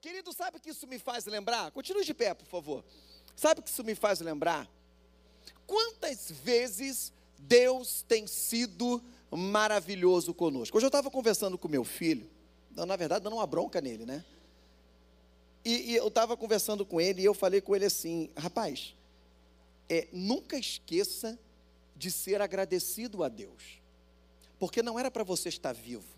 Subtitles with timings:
[0.00, 1.70] Querido, sabe o que isso me faz lembrar?
[1.72, 2.82] Continue de pé, por favor.
[3.36, 4.66] Sabe o que isso me faz lembrar?
[5.66, 10.76] Quantas vezes Deus tem sido maravilhoso conosco?
[10.76, 12.28] Hoje eu estava conversando com meu filho,
[12.70, 14.24] na verdade, dando uma bronca nele, né?
[15.62, 18.96] E, e eu estava conversando com ele e eu falei com ele assim: rapaz,
[19.86, 21.38] é, nunca esqueça
[21.94, 23.82] de ser agradecido a Deus,
[24.58, 26.08] porque não era para você estar vivo,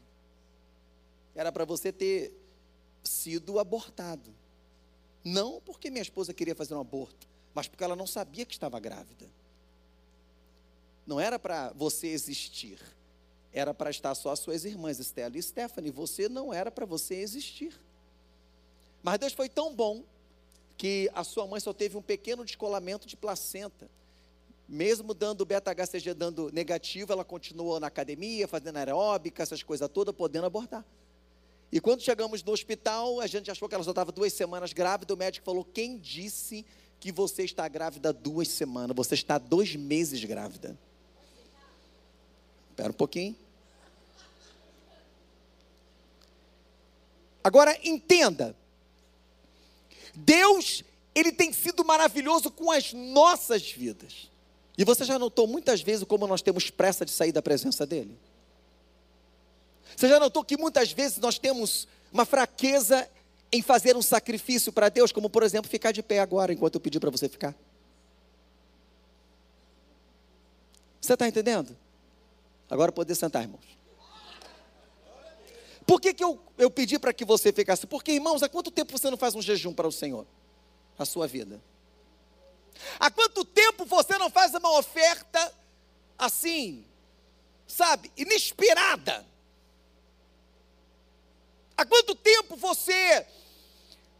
[1.34, 2.41] era para você ter
[3.02, 4.32] sido abortado.
[5.24, 8.78] Não porque minha esposa queria fazer um aborto, mas porque ela não sabia que estava
[8.80, 9.26] grávida.
[11.06, 12.78] Não era para você existir,
[13.52, 15.90] era para estar só as suas irmãs, Estela e Stephanie.
[15.90, 17.78] Você não era para você existir.
[19.02, 20.02] Mas Deus foi tão bom
[20.76, 23.88] que a sua mãe só teve um pequeno descolamento de placenta.
[24.68, 30.46] Mesmo dando beta-HCG dando negativo, ela continuou na academia, fazendo aeróbica, essas coisas todas, podendo
[30.46, 30.84] abortar.
[31.72, 35.14] E quando chegamos no hospital, a gente achou que ela só estava duas semanas grávida.
[35.14, 36.66] O médico falou: Quem disse
[37.00, 38.94] que você está grávida duas semanas?
[38.94, 40.78] Você está dois meses grávida.
[42.70, 43.34] Espera um pouquinho.
[47.42, 48.54] Agora entenda,
[50.14, 54.30] Deus, Ele tem sido maravilhoso com as nossas vidas.
[54.76, 58.16] E você já notou muitas vezes como nós temos pressa de sair da presença dEle?
[59.96, 63.08] Você já notou que muitas vezes nós temos uma fraqueza
[63.52, 66.80] em fazer um sacrifício para Deus, como por exemplo ficar de pé agora, enquanto eu
[66.80, 67.54] pedi para você ficar?
[71.00, 71.76] Você está entendendo?
[72.70, 73.82] Agora poder sentar, irmãos.
[75.86, 77.86] Por que, que eu, eu pedi para que você ficasse?
[77.86, 80.26] Porque, irmãos, há quanto tempo você não faz um jejum para o Senhor?
[80.98, 81.60] A sua vida.
[82.98, 85.52] Há quanto tempo você não faz uma oferta
[86.16, 86.84] assim,
[87.66, 89.26] sabe, inesperada?
[91.82, 93.26] Há quanto tempo você,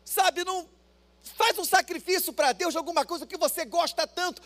[0.05, 0.69] sabe, não
[1.23, 4.43] faz um sacrifício para Deus de alguma coisa que você gosta tanto?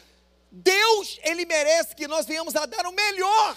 [0.52, 3.56] Deus, Ele merece que nós venhamos a dar o melhor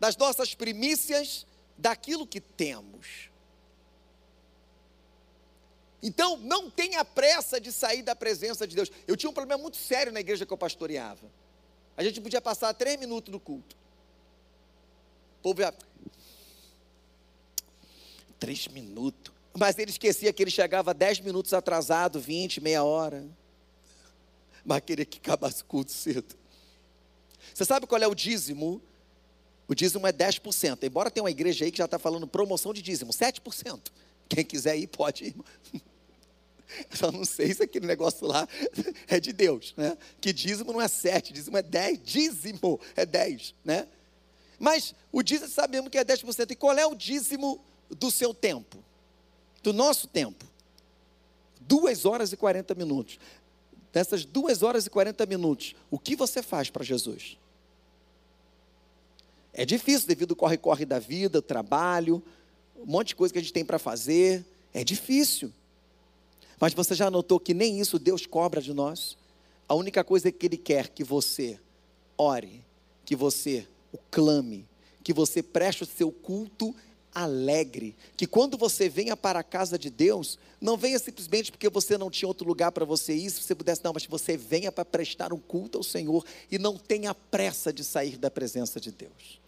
[0.00, 1.46] das nossas primícias
[1.76, 3.28] daquilo que temos.
[6.02, 8.90] Então, não tenha pressa de sair da presença de Deus.
[9.06, 11.30] Eu tinha um problema muito sério na igreja que eu pastoreava.
[11.98, 13.76] A gente podia passar três minutos no culto.
[15.40, 15.74] O povo ia...
[18.42, 19.32] Três minutos.
[19.56, 23.24] Mas ele esquecia que ele chegava dez minutos atrasado, vinte, meia hora.
[24.64, 26.34] Mas queria que acabasse o culto cedo.
[27.54, 28.82] Você sabe qual é o dízimo
[29.68, 30.82] o dízimo é 10%.
[30.82, 33.92] Embora tenha uma igreja aí que já está falando promoção de dízimo, 7%.
[34.28, 35.36] Quem quiser ir, pode ir.
[36.90, 38.48] Eu só não sei se aquele negócio lá
[39.06, 39.96] é de Deus, né?
[40.20, 43.86] Que dízimo não é 7, dízimo é 10, dízimo é 10, né?
[44.58, 46.50] Mas o dízimo sabemos que é 10%.
[46.50, 47.62] E qual é o dízimo
[47.94, 48.78] do seu tempo?
[49.62, 50.44] Do nosso tempo?
[51.60, 53.18] 2 horas e 40 minutos.
[53.94, 57.36] Nessas 2 horas e 40 minutos, o que você faz para Jesus?
[59.52, 62.22] É difícil devido ao corre-corre da vida, trabalho,
[62.76, 64.44] um monte de coisa que a gente tem para fazer.
[64.72, 65.52] É difícil.
[66.58, 69.16] Mas você já notou que nem isso Deus cobra de nós?
[69.68, 71.60] A única coisa que Ele quer que você
[72.16, 72.64] ore,
[73.04, 74.66] que você o clame,
[75.04, 76.74] que você preste o seu culto
[77.14, 81.98] alegre, que quando você venha para a casa de Deus, não venha simplesmente porque você
[81.98, 84.84] não tinha outro lugar para você ir, se você pudesse, não, mas você venha para
[84.84, 89.40] prestar um culto ao Senhor e não tenha pressa de sair da presença de Deus.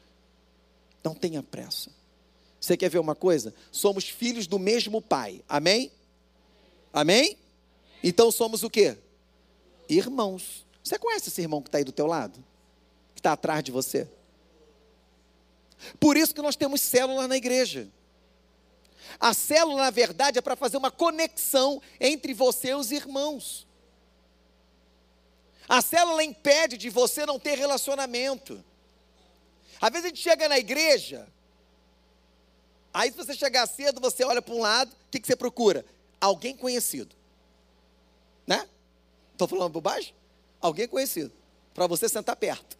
[1.02, 1.90] Não tenha pressa.
[2.60, 3.54] Você quer ver uma coisa?
[3.70, 5.42] Somos filhos do mesmo pai.
[5.48, 5.92] Amém?
[6.92, 7.36] Amém?
[8.02, 8.96] Então somos o quê?
[9.88, 10.64] Irmãos.
[10.82, 12.42] Você conhece esse irmão que está aí do teu lado?
[13.14, 14.08] Que está atrás de você?
[15.98, 17.88] Por isso que nós temos célula na igreja.
[19.18, 23.66] A célula, na verdade, é para fazer uma conexão entre você e os irmãos.
[25.68, 28.62] A célula impede de você não ter relacionamento.
[29.80, 31.26] Às vezes a gente chega na igreja,
[32.92, 35.84] aí se você chegar cedo, você olha para um lado, o que, que você procura?
[36.20, 37.14] Alguém conhecido.
[38.46, 38.68] Né?
[39.32, 40.14] Estou falando bobagem?
[40.60, 41.32] Alguém conhecido.
[41.72, 42.78] Para você sentar perto.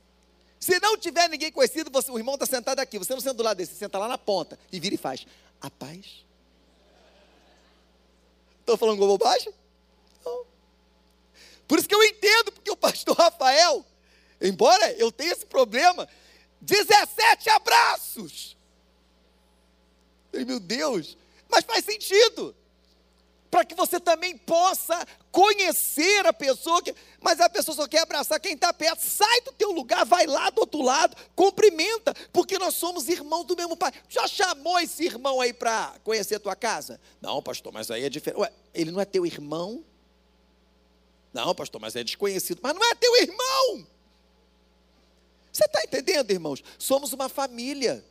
[0.64, 3.42] Se não tiver ninguém conhecido, você, o irmão está sentado aqui, você não senta do
[3.42, 5.26] lado desse, você senta lá na ponta e vira e faz.
[5.60, 6.24] A paz.
[8.60, 9.52] Estou falando bobagem?
[10.24, 10.46] Não.
[11.68, 13.84] Por isso que eu entendo, porque o pastor Rafael,
[14.40, 16.08] embora eu tenha esse problema,
[16.62, 18.56] 17 abraços.
[20.32, 22.56] Meu Deus, mas faz sentido.
[23.54, 28.40] Para que você também possa conhecer a pessoa, que, mas a pessoa só quer abraçar
[28.40, 28.98] quem está perto.
[28.98, 33.56] Sai do teu lugar, vai lá do outro lado, cumprimenta, porque nós somos irmãos do
[33.56, 33.92] mesmo pai.
[34.08, 37.00] Já chamou esse irmão aí para conhecer a tua casa?
[37.20, 38.40] Não, pastor, mas aí é diferente.
[38.40, 39.84] Ué, ele não é teu irmão?
[41.32, 42.58] Não, pastor, mas é desconhecido.
[42.60, 43.86] Mas não é teu irmão.
[45.52, 46.60] Você está entendendo, irmãos?
[46.76, 48.04] Somos uma família.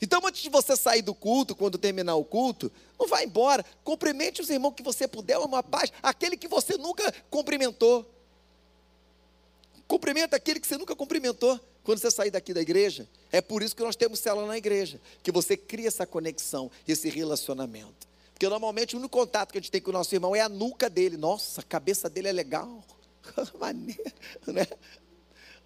[0.00, 3.64] Então, antes de você sair do culto, quando terminar o culto, não vá embora.
[3.82, 5.92] Cumprimente os irmãos que você puder, uma paz.
[6.02, 8.08] Aquele que você nunca cumprimentou.
[9.88, 13.08] Cumprimenta aquele que você nunca cumprimentou quando você sair daqui da igreja.
[13.32, 15.00] É por isso que nós temos célula na igreja.
[15.22, 18.06] Que você cria essa conexão, esse relacionamento.
[18.32, 20.48] Porque normalmente o único contato que a gente tem com o nosso irmão é a
[20.48, 21.16] nuca dele.
[21.16, 22.84] Nossa, a cabeça dele é legal.
[23.58, 24.12] Maneiro,
[24.46, 24.66] né?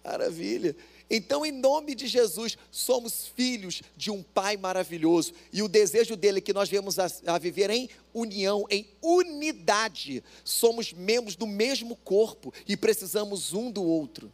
[0.03, 0.75] Maravilha.
[1.09, 5.33] Então, em nome de Jesus, somos filhos de um Pai maravilhoso.
[5.51, 10.23] E o desejo dele é que nós viemos a, a, viver em união, em unidade.
[10.43, 14.31] Somos membros do mesmo corpo e precisamos um do outro.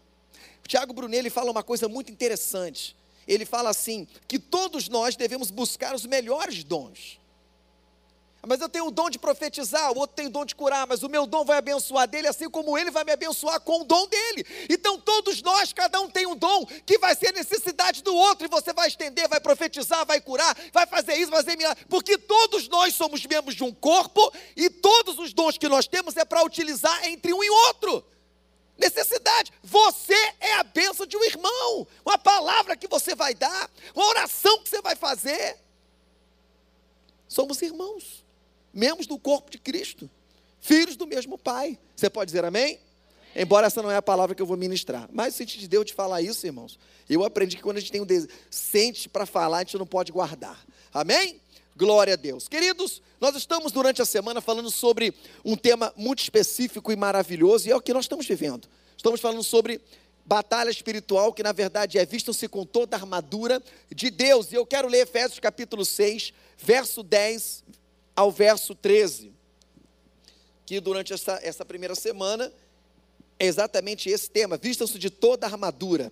[0.68, 2.96] Tiago Brunelli fala uma coisa muito interessante.
[3.28, 7.20] Ele fala assim: que todos nós devemos buscar os melhores dons.
[8.48, 11.04] Mas eu tenho o dom de profetizar, o outro tem o dom de curar, mas
[11.04, 14.08] o meu dom vai abençoar dele, assim como ele vai me abençoar com o dom
[14.08, 14.46] dele.
[14.70, 18.50] Então, todos nós, cada um tem um dom que vai ser necessidade do outro, e
[18.50, 22.70] você vai estender, vai profetizar, vai curar, vai fazer isso, vai fazer milagre, porque todos
[22.70, 26.42] nós somos membros de um corpo, e todos os dons que nós temos é para
[26.42, 28.06] utilizar entre um e outro.
[28.78, 34.06] Necessidade, você é a bênção de um irmão, uma palavra que você vai dar, uma
[34.06, 35.58] oração que você vai fazer.
[37.28, 38.29] Somos irmãos
[38.74, 40.10] membros do corpo de Cristo,
[40.60, 41.78] filhos do mesmo Pai.
[41.96, 42.80] Você pode dizer amém?
[43.36, 45.08] Embora essa não é a palavra que eu vou ministrar.
[45.12, 46.80] Mas se te deu de falar isso, irmãos,
[47.10, 49.86] eu aprendi que quando a gente tem um desejo, sente para falar, a gente não
[49.86, 50.60] pode guardar.
[50.94, 51.40] Amém?
[51.76, 52.48] Glória a Deus.
[52.48, 55.14] Queridos, nós estamos durante a semana falando sobre
[55.46, 58.68] um tema muito específico e maravilhoso, e é o que nós estamos vivendo.
[58.98, 59.80] Estamos falando sobre
[60.26, 63.62] batalha espiritual, que na verdade é vistam-se com toda a armadura
[63.94, 64.52] de Deus.
[64.52, 67.64] E eu quero ler Efésios capítulo 6, verso 10
[68.20, 69.32] ao verso 13,
[70.66, 72.52] que durante essa, essa primeira semana
[73.40, 76.12] é exatamente esse tema, vistam-se de toda a armadura.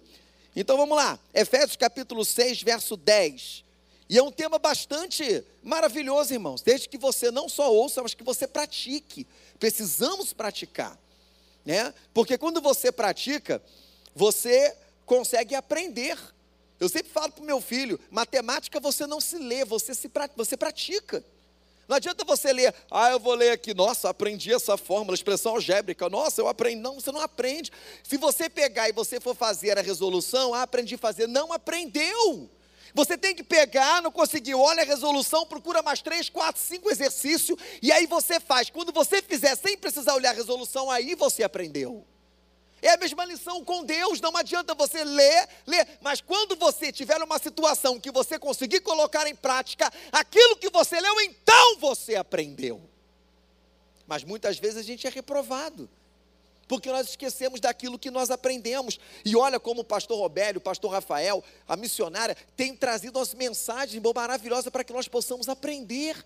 [0.56, 3.65] Então vamos lá, Efésios capítulo 6, verso 10.
[4.09, 8.24] E é um tema bastante maravilhoso, irmãos, desde que você não só ouça, mas que
[8.24, 9.27] você pratique.
[9.59, 10.98] Precisamos praticar,
[11.65, 11.94] né?
[12.13, 13.62] Porque quando você pratica,
[14.15, 14.74] você
[15.06, 16.18] consegue aprender.
[16.80, 20.56] Eu sempre falo para o meu filho: matemática você não se lê, você, se, você
[20.56, 21.21] pratica.
[21.88, 26.10] Não adianta você ler, ah, eu vou ler aqui, nossa, aprendi essa fórmula, expressão algébrica,
[26.10, 26.81] nossa, eu aprendi.
[26.81, 27.72] Não, você não aprende.
[28.04, 32.50] Se você pegar e você for fazer a resolução, ah, aprendi a fazer, não aprendeu.
[32.94, 37.57] Você tem que pegar, não conseguiu, olha a resolução, procura mais três, quatro, cinco exercícios,
[37.81, 38.69] e aí você faz.
[38.69, 42.06] Quando você fizer sem precisar olhar a resolução, aí você aprendeu.
[42.81, 47.21] É a mesma lição com Deus, não adianta você ler, ler, mas quando você tiver
[47.24, 52.81] uma situação que você conseguir colocar em prática aquilo que você leu, então você aprendeu.
[54.06, 55.89] Mas muitas vezes a gente é reprovado,
[56.68, 59.00] porque nós esquecemos daquilo que nós aprendemos.
[59.25, 64.01] E olha como o pastor Robério, o pastor Rafael, a missionária, tem trazido as mensagens
[64.13, 66.23] maravilhosas para que nós possamos aprender.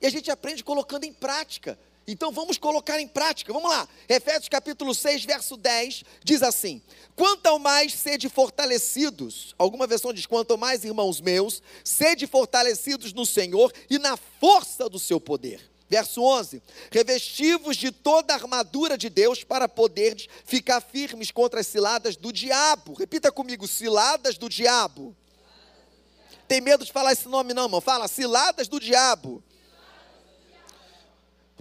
[0.00, 1.78] E a gente aprende colocando em prática.
[2.10, 3.52] Então vamos colocar em prática.
[3.52, 3.86] Vamos lá.
[4.08, 6.80] Efésios capítulo 6, verso 10 diz assim:
[7.14, 13.12] Quanto ao mais sede fortalecidos, alguma versão diz: quanto ao mais, irmãos meus, sede fortalecidos
[13.12, 15.70] no Senhor e na força do seu poder.
[15.86, 21.66] Verso 11: Revestivos de toda a armadura de Deus para poderes ficar firmes contra as
[21.66, 22.94] ciladas do diabo.
[22.94, 25.14] Repita comigo: ciladas do diabo.
[26.48, 27.82] Tem medo de falar esse nome, não, irmão?
[27.82, 29.44] Fala, ciladas do diabo.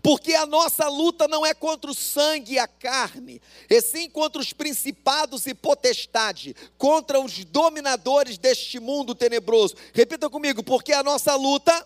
[0.08, 4.42] Porque a nossa luta não é contra o sangue e a carne, e sim contra
[4.42, 9.76] os principados e potestade, contra os dominadores deste mundo tenebroso.
[9.94, 11.86] Repita comigo, porque a nossa luta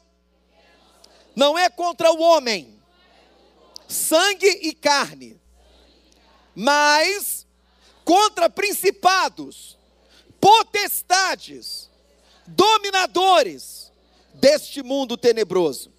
[1.35, 2.79] não é contra o homem,
[3.87, 5.41] sangue e carne,
[6.53, 7.47] mas
[8.05, 9.79] contra principados,
[10.39, 11.89] potestades,
[12.45, 13.91] dominadores
[14.35, 15.91] deste mundo tenebroso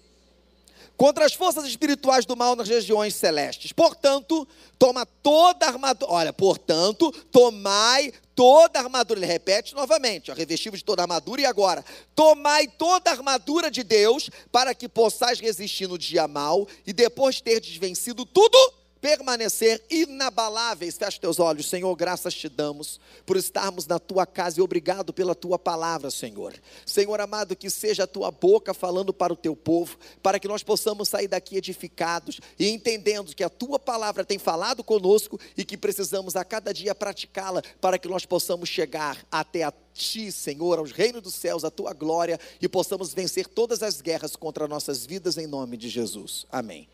[0.95, 3.71] contra as forças espirituais do mal nas regiões celestes.
[3.71, 4.47] Portanto,
[4.77, 6.11] toma toda a armadura.
[6.11, 9.19] Olha, portanto, tomai toda a armadura.
[9.19, 11.41] Ele repete novamente, ó, revestivos de toda a armadura.
[11.41, 11.83] E agora,
[12.15, 17.41] tomai toda a armadura de Deus para que possais resistir no dia mal e depois
[17.41, 18.57] ter desvencido tudo,
[19.03, 20.97] permanecer inabaláveis.
[20.97, 25.35] Feche teus olhos, Senhor, graças te damos por estarmos na tua casa e obrigado pela
[25.35, 26.53] tua palavra, Senhor.
[26.85, 30.63] Senhor amado, que seja a tua boca falando para o teu povo, para que nós
[30.63, 35.75] possamos sair daqui edificados e entendendo que a tua palavra tem falado conosco e que
[35.75, 40.93] precisamos a cada dia praticá-la para que nós possamos chegar até a ti, Senhor, aos
[40.93, 45.37] reinos dos céus, a tua glória e possamos vencer todas as guerras contra nossas vidas
[45.37, 46.45] em nome de Jesus.
[46.49, 46.87] Amém.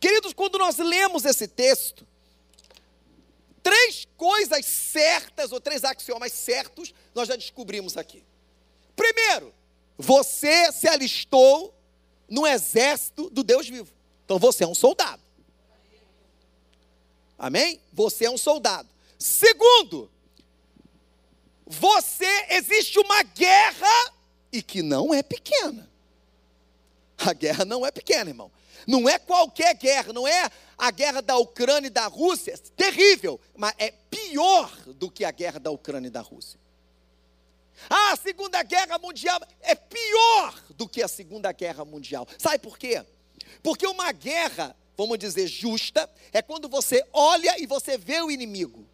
[0.00, 2.06] Queridos, quando nós lemos esse texto,
[3.62, 8.24] três coisas certas, ou três axiomas certos, nós já descobrimos aqui.
[8.94, 9.54] Primeiro,
[9.96, 11.74] você se alistou
[12.28, 13.92] no exército do Deus vivo.
[14.24, 15.22] Então você é um soldado.
[17.38, 17.80] Amém?
[17.92, 18.88] Você é um soldado.
[19.18, 20.10] Segundo,
[21.66, 24.12] você existe uma guerra
[24.52, 25.88] e que não é pequena.
[27.18, 28.50] A guerra não é pequena, irmão.
[28.88, 33.74] Não é qualquer guerra, não é a guerra da Ucrânia e da Rússia, terrível, mas
[33.76, 36.58] é pior do que a guerra da Ucrânia e da Rússia.
[37.90, 42.26] Ah, a Segunda Guerra Mundial é pior do que a Segunda Guerra Mundial.
[42.38, 43.04] Sabe por quê?
[43.62, 48.86] Porque uma guerra, vamos dizer, justa, é quando você olha e você vê o inimigo.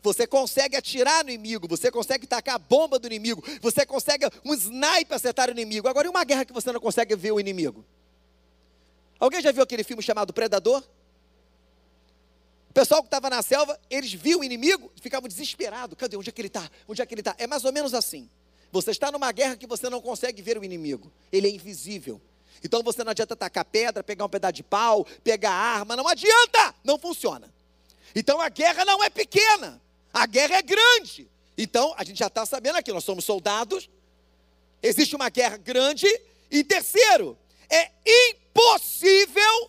[0.00, 4.54] Você consegue atirar no inimigo, você consegue tacar a bomba do inimigo, você consegue um
[4.54, 5.88] sniper acertar o inimigo.
[5.88, 7.84] Agora, e uma guerra que você não consegue ver o inimigo?
[9.18, 10.82] Alguém já viu aquele filme chamado Predador?
[12.70, 15.96] O pessoal que estava na selva, eles viam o inimigo ficavam desesperados.
[15.96, 16.16] Cadê?
[16.16, 16.70] Onde é que ele está?
[16.86, 17.34] Onde é que ele está?
[17.38, 18.28] É mais ou menos assim.
[18.72, 21.10] Você está numa guerra que você não consegue ver o inimigo.
[21.32, 22.20] Ele é invisível.
[22.62, 26.74] Então você não adianta tacar pedra, pegar um pedaço de pau, pegar arma, não adianta!
[26.84, 27.52] Não funciona.
[28.14, 29.80] Então a guerra não é pequena,
[30.12, 31.28] a guerra é grande.
[31.56, 33.88] Então a gente já está sabendo aqui, nós somos soldados,
[34.82, 36.06] existe uma guerra grande.
[36.50, 37.36] E terceiro,
[37.68, 38.45] é impossível,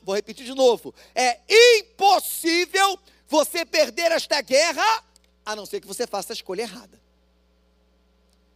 [0.04, 1.40] vou repetir de novo, é
[1.80, 5.04] impossível você perder esta guerra,
[5.46, 7.02] a não ser que você faça a escolha errada.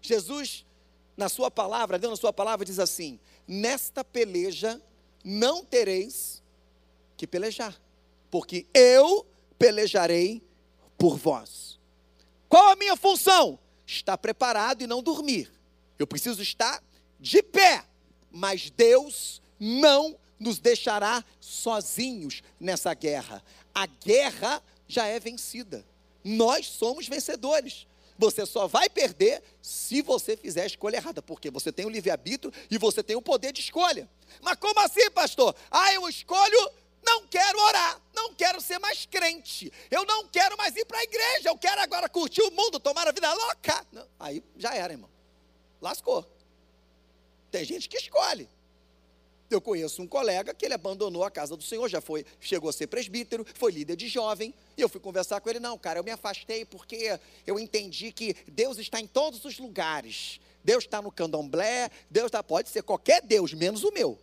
[0.01, 0.65] Jesus,
[1.15, 4.81] na sua palavra, Deus na sua palavra diz assim: nesta peleja
[5.23, 6.41] não tereis
[7.15, 7.79] que pelejar,
[8.29, 9.27] porque eu
[9.59, 10.41] pelejarei
[10.97, 11.79] por vós.
[12.49, 13.59] Qual a minha função?
[13.85, 15.51] Estar preparado e não dormir.
[15.99, 16.83] Eu preciso estar
[17.19, 17.85] de pé,
[18.31, 23.43] mas Deus não nos deixará sozinhos nessa guerra.
[23.73, 25.85] A guerra já é vencida.
[26.23, 27.85] Nós somos vencedores.
[28.17, 32.51] Você só vai perder se você fizer a escolha errada, porque você tem o livre-arbítrio
[32.71, 34.09] e você tem o poder de escolha.
[34.41, 35.55] Mas como assim, pastor?
[35.69, 36.71] Ah, eu escolho,
[37.05, 41.03] não quero orar, não quero ser mais crente, eu não quero mais ir para a
[41.03, 43.85] igreja, eu quero agora curtir o mundo, tomar a vida louca.
[43.91, 45.09] Não, aí já era, irmão.
[45.79, 46.27] Lascou.
[47.51, 48.49] Tem gente que escolhe.
[49.51, 52.73] Eu conheço um colega que ele abandonou a casa do Senhor, já foi, chegou a
[52.73, 56.03] ser presbítero, foi líder de jovem, e eu fui conversar com ele, não, cara, eu
[56.03, 60.39] me afastei porque eu entendi que Deus está em todos os lugares.
[60.63, 64.17] Deus está no candomblé, Deus está, pode ser qualquer Deus, menos o meu.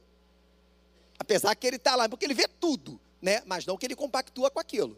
[1.19, 3.43] Apesar que ele está lá, porque ele vê tudo, né?
[3.45, 4.97] Mas não que ele compactua com aquilo.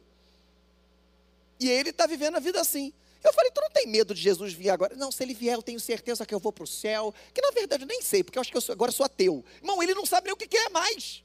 [1.59, 2.93] E ele está vivendo a vida assim.
[3.23, 4.97] Eu falei, tu não tem medo de Jesus vir agora?
[4.97, 7.15] Não, se ele vier, eu tenho certeza que eu vou para o céu.
[7.35, 9.45] Que na verdade eu nem sei, porque eu acho que eu sou, agora sou ateu.
[9.57, 11.23] Irmão, ele não sabe nem o que, que é mais.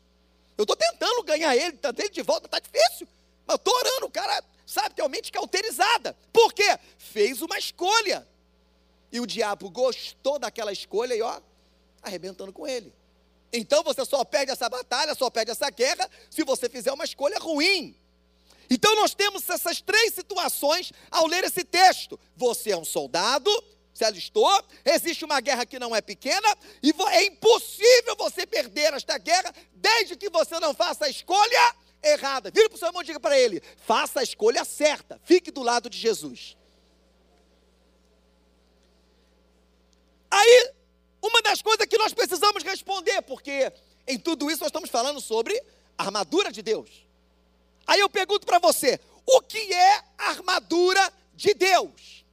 [0.57, 3.07] Eu estou tentando ganhar ele, tá ele de volta, está difícil.
[3.45, 6.15] Mas eu estou orando, o cara, sabe, tem a mente cauterizada.
[6.33, 6.77] Por quê?
[6.97, 8.27] Fez uma escolha.
[9.11, 11.39] E o diabo gostou daquela escolha e ó,
[12.01, 12.93] arrebentando com ele.
[13.53, 17.39] Então você só perde essa batalha, só perde essa guerra, se você fizer uma escolha
[17.39, 17.95] ruim.
[18.69, 22.19] Então nós temos essas três situações ao ler esse texto.
[22.35, 23.49] Você é um soldado,
[23.93, 24.51] se alistou,
[24.83, 30.17] existe uma guerra que não é pequena, e é impossível você perder esta guerra desde
[30.17, 32.51] que você não faça a escolha errada.
[32.51, 35.63] Vira para o seu irmão e diga para ele: faça a escolha certa, fique do
[35.63, 36.57] lado de Jesus.
[40.29, 40.73] Aí,
[41.21, 43.71] uma das coisas que nós precisamos responder, porque
[44.05, 45.57] em tudo isso nós estamos falando sobre
[45.97, 47.04] a armadura de Deus.
[47.87, 52.25] Aí eu pergunto para você: o que é armadura de Deus?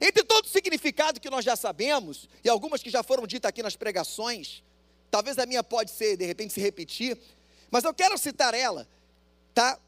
[0.00, 3.62] Entre todo o significado que nós já sabemos, e algumas que já foram ditas aqui
[3.62, 4.62] nas pregações,
[5.10, 7.18] talvez a minha pode ser, de repente, se repetir,
[7.70, 8.86] mas eu quero citar ela,
[9.54, 9.78] tá?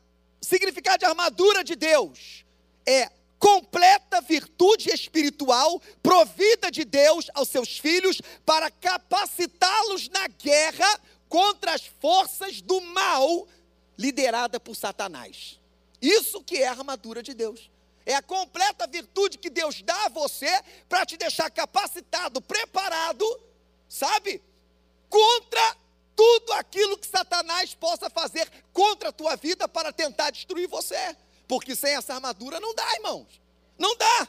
[0.40, 2.44] Significado de armadura de Deus
[2.86, 11.74] é completa virtude espiritual provida de Deus aos seus filhos para capacitá-los na guerra contra
[11.74, 13.46] as forças do mal
[13.98, 15.58] liderada por Satanás.
[16.00, 17.70] Isso que é a armadura de Deus.
[18.06, 20.48] É a completa virtude que Deus dá a você
[20.88, 23.24] para te deixar capacitado, preparado,
[23.88, 24.40] sabe?
[25.10, 25.76] Contra
[26.16, 31.16] tudo aquilo que Satanás possa fazer contra a tua vida para tentar destruir você.
[31.46, 33.40] Porque sem essa armadura não dá, irmãos.
[33.78, 34.28] Não dá.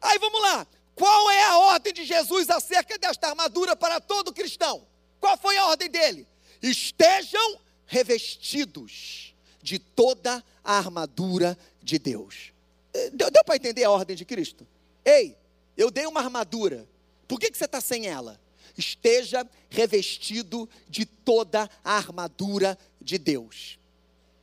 [0.00, 0.66] Aí vamos lá.
[0.94, 4.86] Qual é a ordem de Jesus acerca desta armadura para todo cristão?
[5.20, 6.26] Qual foi a ordem dele?
[6.62, 12.52] Estejam revestidos de toda a armadura de Deus.
[12.94, 14.66] Eh, deu, deu para entender a ordem de Cristo?
[15.04, 15.36] Ei,
[15.76, 16.86] eu dei uma armadura.
[17.26, 18.38] Por que, que você está sem ela?
[18.76, 23.78] Esteja revestido de toda a armadura de Deus.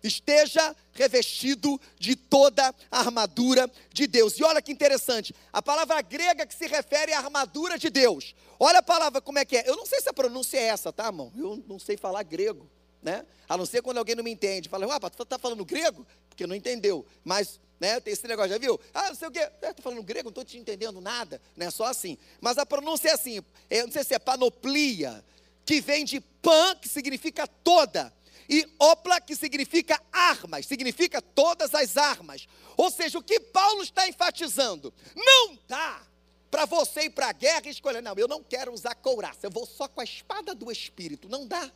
[0.04, 4.38] Esteja revestido de toda a armadura de Deus.
[4.38, 8.36] E olha que interessante, a palavra grega que se refere à armadura de Deus.
[8.60, 9.68] Olha a palavra como é que é.
[9.68, 11.32] Eu não sei se a pronúncia é essa, tá, irmão?
[11.36, 12.70] Eu não sei falar grego,
[13.06, 13.26] né?
[13.48, 14.68] A não ser quando alguém não me entende.
[14.68, 16.06] Fala, ah, tu está falando grego?
[16.28, 17.06] Porque não entendeu.
[17.24, 18.00] Mas né?
[18.00, 18.80] Tem esse negócio, já viu?
[18.94, 19.40] Ah, não sei o quê.
[19.40, 21.42] Estou é, falando grego, não estou te entendendo nada.
[21.56, 22.18] Não é só assim.
[22.40, 23.44] Mas a pronúncia é assim.
[23.70, 25.24] É, não sei se é panoplia,
[25.66, 28.14] que vem de pan, que significa toda.
[28.48, 32.48] E opla, que significa armas, significa todas as armas.
[32.78, 34.94] Ou seja, o que Paulo está enfatizando?
[35.16, 36.02] Não dá
[36.50, 39.52] para você ir para a guerra e escolher, não, eu não quero usar couraça, eu
[39.52, 41.28] vou só com a espada do Espírito.
[41.28, 41.72] Não dá.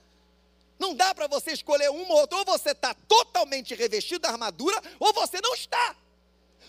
[0.80, 2.38] Não dá para você escolher uma ou outra.
[2.40, 5.96] Ou você está totalmente revestido da armadura, ou você não está.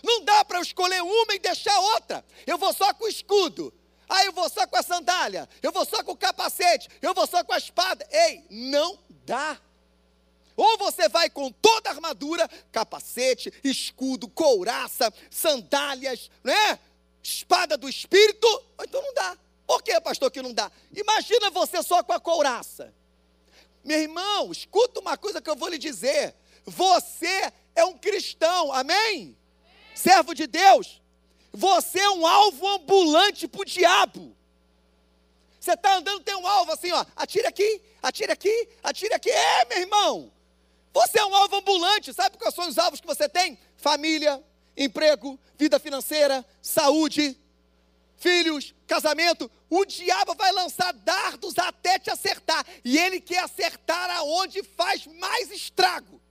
[0.03, 2.25] Não dá para eu escolher uma e deixar outra.
[2.45, 3.73] Eu vou só com o escudo.
[4.09, 5.47] Aí eu vou só com a sandália.
[5.63, 6.89] Eu vou só com o capacete.
[7.01, 8.05] Eu vou só com a espada.
[8.11, 9.57] Ei, não dá.
[10.57, 16.77] Ou você vai com toda a armadura, capacete, escudo, couraça, sandálias, né?
[17.23, 18.47] Espada do espírito,
[18.83, 19.37] então não dá.
[19.65, 20.69] Por que, pastor, que não dá?
[20.93, 22.93] Imagina você só com a couraça.
[23.83, 26.35] Meu irmão, escuta uma coisa que eu vou lhe dizer.
[26.65, 29.37] Você é um cristão, amém?
[29.95, 31.01] Servo de Deus.
[31.51, 34.35] Você é um alvo ambulante para o diabo.
[35.59, 37.05] Você está andando, tem um alvo assim, ó.
[37.15, 39.29] Atire aqui, atire aqui, atire aqui.
[39.29, 40.31] É, meu irmão.
[40.93, 42.13] Você é um alvo ambulante.
[42.13, 43.57] Sabe quais são os alvos que você tem?
[43.77, 44.43] Família,
[44.75, 47.37] emprego, vida financeira, saúde,
[48.21, 52.65] filhos, casamento, o diabo vai lançar dardos até te acertar.
[52.85, 56.21] E ele quer acertar aonde faz mais estrago.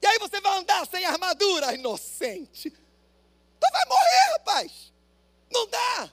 [0.00, 2.70] E aí você vai andar sem armadura, inocente.
[2.70, 4.92] Tu vai morrer, rapaz.
[5.50, 6.10] Não dá.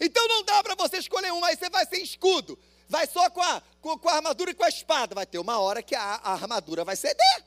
[0.00, 2.58] Então não dá para você escolher um, aí você vai sem escudo.
[2.88, 5.14] Vai só com a, com, com, a armadura e com a espada.
[5.14, 7.44] Vai ter uma hora que a, a armadura vai ceder.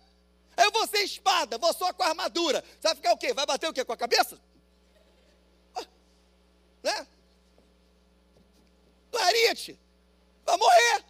[0.58, 2.64] Eu vou sem espada, vou só com a armadura.
[2.64, 3.34] Você vai ficar o quê?
[3.34, 3.86] Vai bater o quê?
[3.86, 4.42] Com a cabeça?
[6.88, 7.08] Né?
[9.20, 9.78] Ariete,
[10.46, 11.04] vai morrer.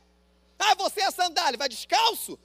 [0.58, 2.40] Ah, você é sandália, vai descalço?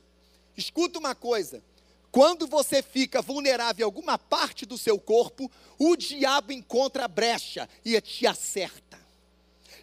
[0.57, 1.63] Escuta uma coisa.
[2.11, 7.69] Quando você fica vulnerável em alguma parte do seu corpo, o diabo encontra a brecha
[7.85, 9.01] e te acerta.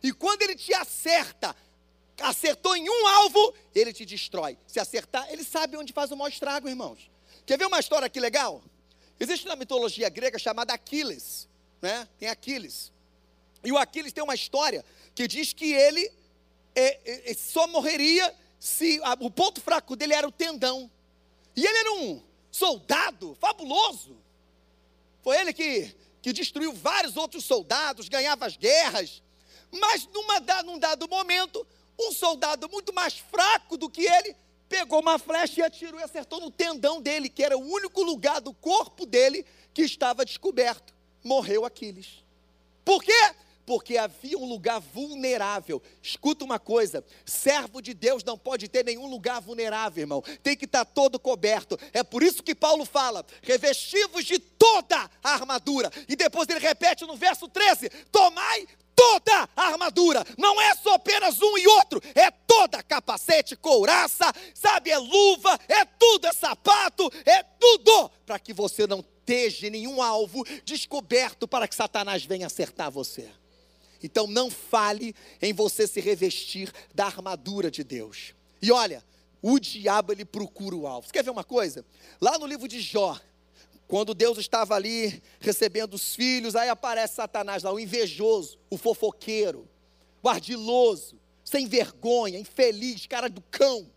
[0.04, 1.56] E quando ele te acerta,
[2.22, 4.58] acertou em um alvo, ele te destrói.
[4.68, 7.10] Se acertar, ele sabe onde faz o maior estrago, irmãos.
[7.48, 8.62] Quer ver uma história aqui legal?
[9.20, 11.50] Existe uma mitologia grega chamada Aquiles,
[11.82, 12.08] né?
[12.20, 12.92] Tem Aquiles.
[13.64, 16.12] E o Aquiles tem uma história que diz que ele
[16.76, 20.90] é, é, só morreria se a, o ponto fraco dele era o tendão.
[21.56, 24.18] E ele era um soldado fabuloso.
[25.22, 29.22] Foi ele que, que destruiu vários outros soldados, ganhava as guerras.
[29.72, 31.66] Mas numa, num dado momento,
[32.00, 34.36] um soldado muito mais fraco do que ele
[34.70, 38.40] pegou uma flecha e atirou e acertou no tendão dele, que era o único lugar
[38.40, 39.44] do corpo dele
[39.74, 40.94] que estava descoberto.
[41.24, 42.24] Morreu Aquiles.
[42.86, 43.36] Por quê?
[43.70, 45.80] Porque havia um lugar vulnerável.
[46.02, 50.24] Escuta uma coisa: servo de Deus não pode ter nenhum lugar vulnerável, irmão.
[50.42, 51.78] Tem que estar todo coberto.
[51.94, 55.92] É por isso que Paulo fala: revestivos de toda a armadura.
[56.08, 60.26] E depois ele repete no verso 13: tomai toda a armadura.
[60.36, 64.90] Não é só apenas um e outro, é toda capacete, couraça, sabe?
[64.90, 70.44] É luva, é tudo, é sapato, é tudo, para que você não esteja nenhum alvo
[70.66, 73.30] descoberto para que Satanás venha acertar você.
[74.02, 78.34] Então não fale em você se revestir da armadura de Deus.
[78.62, 79.04] E olha,
[79.42, 81.08] o diabo ele procura o alvo.
[81.08, 81.86] Você quer ver uma coisa?
[82.20, 83.20] Lá no livro de Jó,
[83.88, 89.68] quando Deus estava ali recebendo os filhos, aí aparece Satanás lá, o invejoso, o fofoqueiro,
[90.22, 93.90] o ardiloso, sem vergonha, infeliz, cara do cão.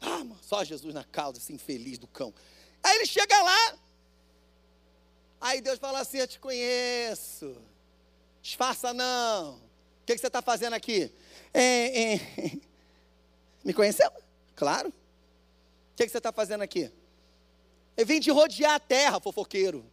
[0.00, 2.32] Ah, só Jesus na causa, esse infeliz do cão.
[2.82, 3.78] Aí ele chega lá,
[5.44, 7.54] Aí Deus fala assim: Eu te conheço.
[8.40, 9.56] Disfarça não.
[9.56, 9.60] O
[10.06, 11.12] que, que você está fazendo aqui?
[11.52, 12.20] É, é.
[13.62, 14.10] Me conheceu?
[14.56, 14.88] Claro.
[14.88, 14.92] O
[15.96, 16.90] que, que você está fazendo aqui?
[17.94, 19.84] Eu vim de rodear a terra, fofoqueiro.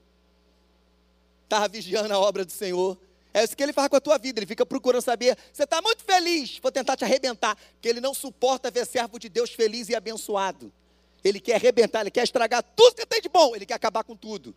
[1.43, 2.97] Estava vigiando a obra do Senhor.
[3.33, 4.39] É isso que ele faz com a tua vida.
[4.39, 5.37] Ele fica procurando saber.
[5.51, 7.57] Você está muito feliz, vou tentar te arrebentar.
[7.73, 10.71] Porque ele não suporta ver servo de Deus feliz e abençoado.
[11.21, 14.15] Ele quer arrebentar, ele quer estragar tudo que tem de bom, ele quer acabar com
[14.15, 14.55] tudo.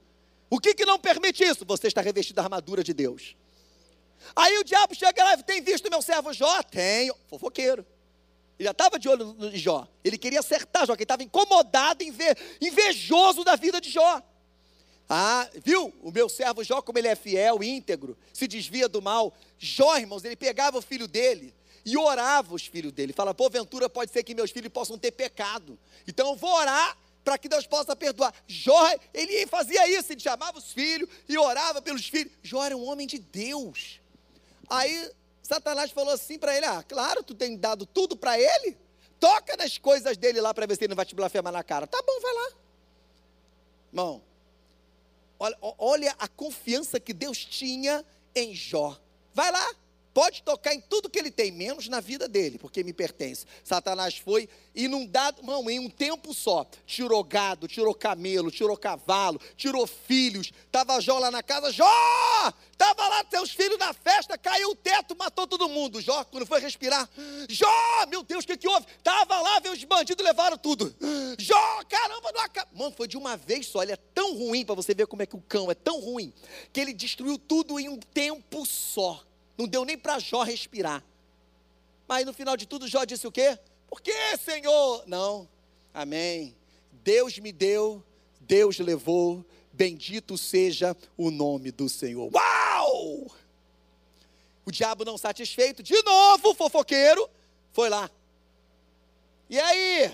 [0.51, 1.65] O que, que não permite isso?
[1.65, 3.37] Você está revestido da armadura de Deus.
[4.35, 6.63] Aí o diabo chega lá e tem visto meu servo Jó?
[6.63, 7.15] Tenho.
[7.29, 7.85] Fofoqueiro.
[8.59, 9.87] Ele já estava de olho no Jó.
[10.03, 12.05] Ele queria acertar Jó, que estava incomodado,
[12.61, 14.23] invejoso da vida de Jó.
[15.09, 15.93] Ah, viu?
[16.03, 19.35] O meu servo Jó, como ele é fiel, íntegro, se desvia do mal.
[19.59, 21.53] Jó, irmãos, ele pegava o filho dele
[21.85, 23.13] e orava os filhos dele.
[23.13, 25.79] Fala, porventura pode ser que meus filhos possam ter pecado.
[26.09, 28.33] Então eu vou orar para que Deus possa perdoar.
[28.47, 32.33] Jó, ele fazia isso, ele chamava os filhos e orava pelos filhos.
[32.43, 34.01] Jó era um homem de Deus.
[34.69, 35.11] Aí
[35.43, 38.77] Satanás falou assim para ele: Ah, claro, tu tem dado tudo para ele.
[39.19, 41.87] Toca nas coisas dele lá para ver se ele não vai te blasfemar na cara.
[41.87, 42.53] Tá bom, vai lá.
[43.91, 44.23] Irmão,
[45.39, 48.99] olha, olha a confiança que Deus tinha em Jó.
[49.33, 49.75] Vai lá,
[50.15, 53.45] pode tocar em tudo que ele tem, menos na vida dele, porque me pertence.
[53.65, 56.65] Satanás foi inundado, não, em um tempo só.
[56.87, 60.53] Tirou gado, tirou camelo, tirou cavalo, tirou filhos.
[60.67, 61.85] Estava Jó lá na casa, Jó!
[62.71, 66.01] Estava lá teus filhos na festa, caiu o teto, matou todo mundo.
[66.01, 67.09] Jó, quando foi respirar,
[67.49, 68.87] Jó, meu Deus, o que, que houve?
[68.97, 70.95] Estava lá, veio os bandidos levaram tudo.
[71.39, 72.71] Jó, caramba, não acaba.
[72.73, 73.83] Mano, foi de uma vez só.
[73.83, 76.33] Ele é tão ruim, para você ver como é que o cão é tão ruim,
[76.73, 79.25] que ele destruiu tudo em um tempo só.
[79.57, 81.05] Não deu nem para Jó respirar.
[82.07, 83.59] Mas no final de tudo, Jó disse o quê?
[83.89, 85.05] Por que, Senhor?
[85.07, 85.49] Não.
[85.93, 86.57] Amém.
[86.91, 88.03] Deus me deu,
[88.41, 89.45] Deus levou.
[89.73, 92.31] Bendito seja o nome do Senhor.
[92.33, 93.31] Uau!
[94.65, 97.29] O diabo não satisfeito, de novo, fofoqueiro,
[97.73, 98.11] foi lá.
[99.51, 100.11] E aí?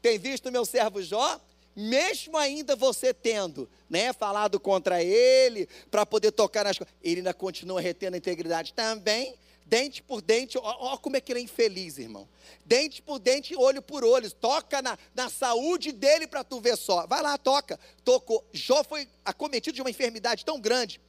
[0.00, 1.40] Tem visto meu servo Jó?
[1.78, 7.32] Mesmo ainda você tendo, né, falado contra ele, para poder tocar nas coisas, ele ainda
[7.32, 11.96] continua retendo a integridade também, dente por dente, ó, como é que ele é infeliz,
[11.96, 12.28] irmão.
[12.64, 17.06] Dente por dente, olho por olho, toca na, na saúde dele para tu ver só.
[17.06, 17.78] Vai lá, toca.
[18.04, 18.44] Tocou.
[18.52, 21.00] Jó foi acometido de uma enfermidade tão grande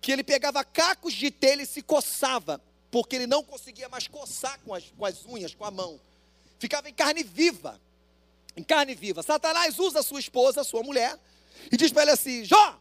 [0.00, 2.58] que ele pegava cacos de telha e se coçava,
[2.90, 6.00] porque ele não conseguia mais coçar com as, com as unhas, com a mão.
[6.58, 7.78] Ficava em carne viva
[8.56, 9.22] em carne viva.
[9.22, 11.18] Satanás usa a sua esposa, a sua mulher,
[11.70, 12.80] e diz para ela assim: Jó,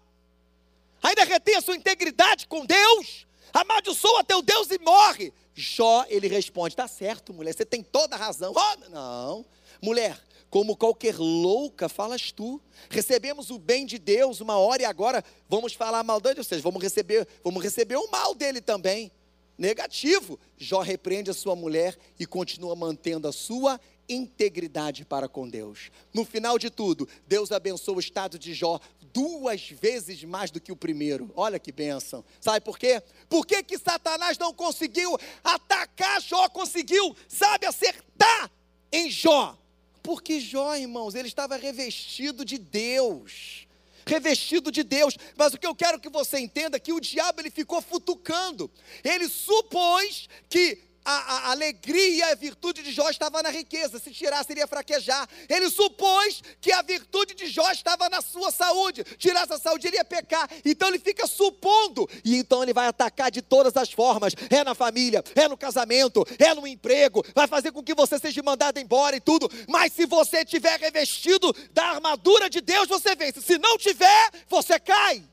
[1.03, 5.33] ainda retém a sua integridade com Deus, amaldiçoa teu Deus e morre.
[5.53, 8.53] Jó, ele responde: Está certo, mulher, você tem toda a razão.
[8.55, 9.45] Oh, não,
[9.81, 12.61] mulher, como qualquer louca falas tu.
[12.89, 16.61] Recebemos o bem de Deus uma hora e agora vamos falar mal dele, ou seja,
[16.61, 19.11] vamos receber, vamos receber o mal dele também.
[19.57, 20.39] Negativo.
[20.57, 25.91] Jó repreende a sua mulher e continua mantendo a sua integridade para com Deus.
[26.13, 28.79] No final de tudo, Deus abençoa o estado de Jó
[29.15, 31.31] duas vezes mais do que o primeiro.
[31.35, 32.23] Olha que bênção.
[32.41, 33.01] Sabe por quê?
[33.29, 38.51] Por que, que Satanás não conseguiu atacar Jó, conseguiu, sabe, acertar
[38.91, 39.57] em Jó?
[40.03, 43.65] Porque Jó, irmãos, ele estava revestido de Deus.
[44.05, 47.41] Revestido de Deus, mas o que eu quero que você entenda é que o diabo
[47.41, 48.69] ele ficou futucando,
[49.03, 54.51] ele supôs que a, a, alegria a virtude de Jó estava na riqueza, se tirasse
[54.51, 55.29] iria fraquejar.
[55.47, 59.97] Ele supôs que a virtude de Jó estava na sua saúde, tirasse a saúde ele
[59.97, 60.49] ia pecar.
[60.65, 64.73] Então ele fica supondo, e então ele vai atacar de todas as formas: é na
[64.73, 69.15] família, é no casamento, é no emprego, vai fazer com que você seja mandado embora
[69.15, 69.49] e tudo.
[69.69, 73.41] Mas se você tiver revestido da armadura de Deus, você vence.
[73.41, 75.23] Se não tiver, você cai.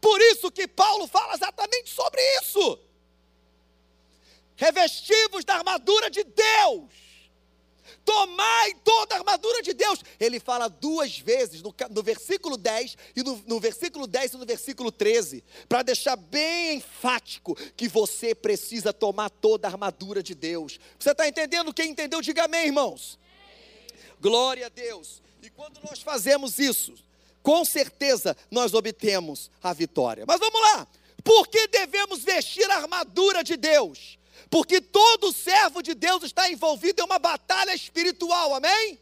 [0.00, 2.91] Por isso que Paulo fala exatamente sobre isso
[4.62, 6.88] revestivos da armadura de Deus.
[8.04, 10.00] Tomai toda a armadura de Deus.
[10.20, 14.46] Ele fala duas vezes, no, no versículo 10 e no, no versículo 10 e no
[14.46, 20.78] versículo 13, para deixar bem enfático que você precisa tomar toda a armadura de Deus.
[20.96, 21.74] Você está entendendo?
[21.74, 23.18] Quem entendeu, diga amém, irmãos.
[24.20, 25.20] Glória a Deus.
[25.42, 26.94] E quando nós fazemos isso,
[27.42, 30.24] com certeza nós obtemos a vitória.
[30.26, 30.86] Mas vamos lá.
[31.24, 34.21] Por que devemos vestir a armadura de Deus?
[34.50, 38.98] Porque todo servo de Deus está envolvido em uma batalha espiritual, amém?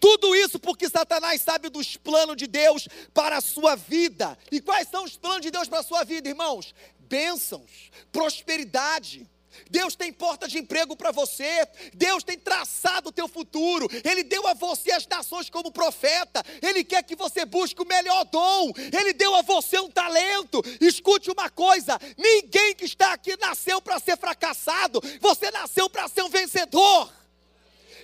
[0.00, 4.36] Tudo isso porque Satanás sabe dos planos de Deus para a sua vida.
[4.50, 6.74] E quais são os planos de Deus para a sua vida, irmãos?
[6.98, 9.26] Bênçãos, prosperidade,
[9.70, 14.46] Deus tem porta de emprego para você, Deus tem traçado o teu futuro, Ele deu
[14.46, 19.12] a você as nações como profeta, Ele quer que você busque o melhor dom, Ele
[19.12, 20.62] deu a você um talento.
[20.80, 26.22] Escute uma coisa: ninguém que está aqui nasceu para ser fracassado, você nasceu para ser
[26.22, 27.12] um vencedor.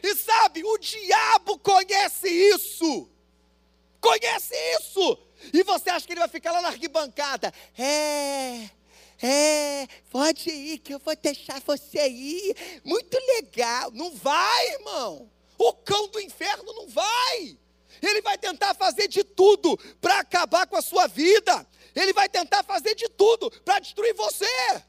[0.02, 3.08] E sabe, o diabo conhece isso.
[4.00, 5.18] conhece isso.
[5.52, 7.52] E você acha que ele vai ficar lá na arquibancada?
[7.78, 8.68] É,
[9.22, 12.80] é, pode ir, que eu vou deixar você ir.
[12.84, 13.92] Muito legal.
[13.92, 15.30] Não vai, irmão.
[15.56, 17.56] O cão do inferno não vai.
[18.02, 21.64] Ele vai tentar fazer de tudo para acabar com a sua vida.
[21.94, 24.82] Ele vai tentar fazer de tudo para destruir você.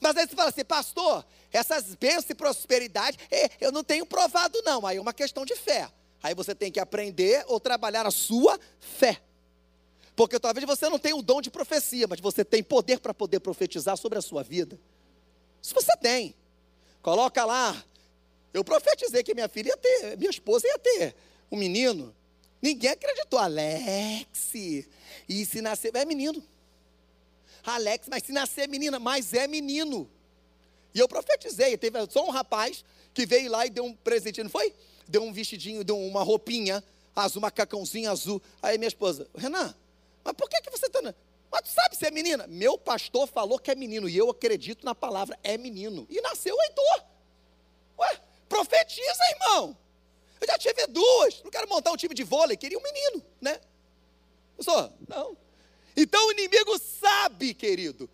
[0.00, 4.62] Mas aí você fala assim, pastor, essas bênçãos e prosperidade, é, eu não tenho provado,
[4.64, 4.86] não.
[4.86, 5.90] Aí é uma questão de fé.
[6.22, 9.20] Aí você tem que aprender ou trabalhar a sua fé.
[10.14, 13.40] Porque talvez você não tenha o dom de profecia, mas você tem poder para poder
[13.40, 14.78] profetizar sobre a sua vida.
[15.62, 16.34] Isso você tem.
[17.00, 17.82] Coloca lá.
[18.52, 21.14] Eu profetizei que minha filha ia ter, minha esposa ia ter
[21.50, 22.14] um menino.
[22.60, 23.38] Ninguém acreditou.
[23.38, 26.42] Alex, e se nascer, é menino.
[27.64, 30.08] Alex, mas se nascer menina, mas é menino.
[30.94, 31.76] E eu profetizei.
[31.78, 34.74] Teve só um rapaz que veio lá e deu um presentinho, não foi?
[35.08, 38.42] Deu um vestidinho, deu uma roupinha azul, macacãozinho azul.
[38.62, 39.74] Aí minha esposa, Renan,
[40.24, 41.00] mas por que, que você está.
[41.50, 42.46] Mas tu sabe se é menina?
[42.46, 46.06] Meu pastor falou que é menino e eu acredito na palavra, é menino.
[46.08, 47.04] E nasceu o Heitor.
[47.98, 49.76] Ué, profetiza, irmão.
[50.40, 51.42] Eu já tive duas.
[51.42, 53.60] Não quero montar um time de vôlei, queria um menino, né?
[54.56, 54.92] Não sou?
[55.06, 55.36] Não.
[55.96, 58.08] Então o inimigo sabe, querido.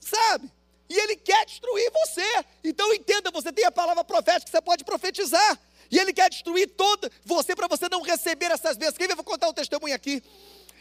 [0.00, 0.50] Sabe?
[0.88, 2.44] E ele quer destruir você.
[2.64, 5.60] Então entenda, você tem a palavra profética que você pode profetizar.
[5.90, 8.98] E ele quer destruir todo você para você não receber essas bênçãos.
[8.98, 10.22] Quem vai contar um testemunho aqui?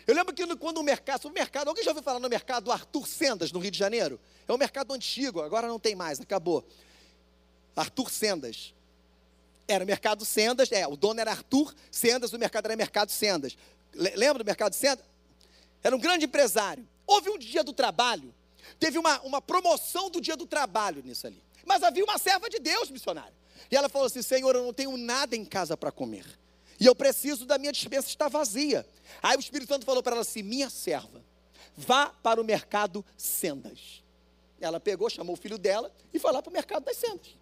[0.08, 3.08] Eu lembro que quando o mercado, o mercado, alguém já ouviu falar no mercado Arthur
[3.08, 4.20] Sendas, no Rio de Janeiro?
[4.48, 6.66] É um mercado antigo, agora não tem mais, acabou.
[7.76, 8.74] Arthur Sendas.
[9.68, 13.58] Era o mercado Sendas, é, o dono era Arthur Sendas, o mercado era mercado Sendas.
[13.94, 15.04] Lembra do mercado Sendas?
[15.84, 16.88] Era um grande empresário.
[17.08, 18.34] Houve um dia do trabalho,
[18.80, 21.42] teve uma, uma promoção do dia do trabalho nisso ali.
[21.66, 23.34] Mas havia uma serva de Deus, missionário.
[23.70, 26.26] E ela falou assim: Senhor, eu não tenho nada em casa para comer.
[26.80, 28.86] E eu preciso da minha dispensa estar vazia.
[29.22, 31.24] Aí o Espírito Santo falou para ela assim: Minha serva,
[31.76, 34.04] vá para o mercado Sendas.
[34.60, 37.36] Ela pegou, chamou o filho dela e foi lá para o mercado das Sendas.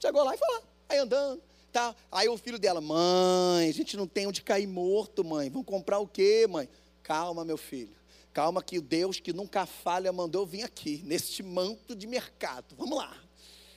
[0.00, 0.62] Chegou lá e foi lá.
[0.88, 1.94] Aí andando, tá.
[2.10, 5.48] Aí o filho dela, mãe, a gente não tem onde cair morto, mãe.
[5.48, 6.68] Vão comprar o quê, mãe?
[7.02, 7.94] Calma, meu filho.
[8.32, 12.74] Calma que o Deus que nunca falha mandou vir aqui, neste manto de mercado.
[12.76, 13.14] Vamos lá.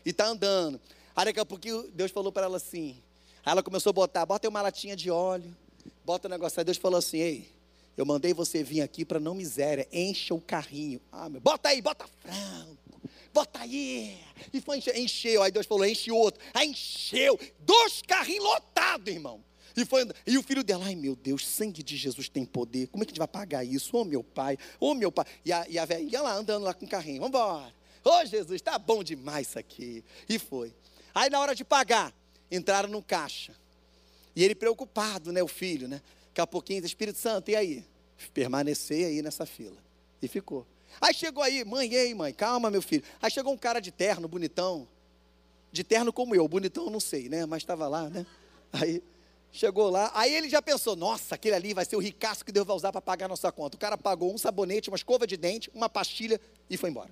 [0.06, 0.80] E tá andando.
[1.16, 3.02] Aí daqui a pouquinho Deus falou para ela assim,
[3.46, 5.56] Aí ela começou a botar, bota uma latinha de óleo,
[6.04, 6.60] bota o negócio.
[6.60, 7.48] Aí Deus falou assim: Ei,
[7.96, 11.00] eu mandei você vir aqui para não miséria, encha o carrinho.
[11.12, 12.78] Ah, meu, bota aí, bota frango,
[13.32, 14.18] bota aí.
[14.52, 15.44] E foi encher, encheu.
[15.44, 16.44] Aí Deus falou: enche outro.
[16.56, 19.44] Aí encheu, dois carrinhos lotados, irmão.
[19.78, 22.88] E, foi, e o filho dela, ai meu Deus, sangue de Jesus tem poder.
[22.88, 23.96] Como é que a gente vai pagar isso?
[23.96, 25.26] Ô oh, meu pai, ô oh, meu pai.
[25.44, 27.74] E a, e a velhinha lá andando lá com o carrinho, vamos embora.
[28.04, 30.04] Ô oh, Jesus, tá bom demais isso aqui.
[30.28, 30.74] E foi.
[31.14, 32.14] Aí na hora de pagar,
[32.52, 33.54] entraram no caixa.
[34.36, 36.02] E ele preocupado, né, o filho, né?
[36.28, 37.86] Daqui a pouquinho, Espírito Santo, e aí?
[38.34, 39.78] Permanecer aí nessa fila.
[40.22, 40.66] E ficou.
[41.00, 43.04] Aí chegou aí, mãe, ei, mãe, calma, meu filho.
[43.22, 44.88] Aí chegou um cara de terno, bonitão.
[45.72, 47.46] De terno como eu, bonitão não sei, né?
[47.46, 48.26] Mas estava lá, né?
[48.72, 49.02] Aí
[49.52, 52.68] chegou lá, aí ele já pensou, nossa, aquele ali vai ser o ricaço que Deus
[52.68, 53.78] vai usar para pagar a nossa conta.
[53.78, 57.12] O cara pagou um sabonete, uma escova de dente, uma pastilha e foi embora.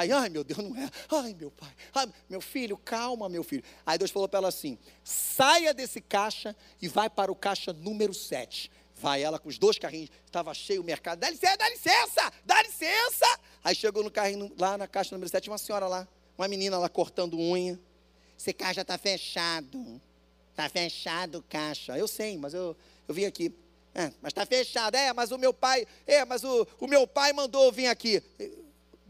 [0.00, 0.88] Aí, ai meu Deus, não é.
[1.10, 3.62] Ai meu pai, ai, meu filho, calma, meu filho.
[3.84, 8.14] Aí Deus falou para ela assim: saia desse caixa e vai para o caixa número
[8.14, 8.70] 7.
[8.96, 11.18] Vai ela com os dois carrinhos, estava cheio o mercado.
[11.18, 13.40] Dá licença, dá licença, dá licença.
[13.62, 16.88] Aí chegou no carrinho, lá na caixa número 7, uma senhora lá, uma menina lá
[16.88, 17.78] cortando unha.
[18.38, 20.00] Esse caixa está fechado.
[20.50, 21.96] Está fechado o caixa.
[21.98, 22.74] Eu sei, mas eu,
[23.06, 23.54] eu vim aqui.
[23.94, 24.94] É, mas está fechado.
[24.94, 28.22] É, mas o meu pai, é, mas o, o meu pai mandou vir aqui.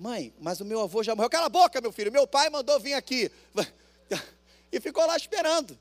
[0.01, 1.29] Mãe, mas o meu avô já morreu.
[1.29, 2.11] Cala a boca, meu filho.
[2.11, 3.31] Meu pai mandou vir aqui.
[4.73, 5.77] E ficou lá esperando.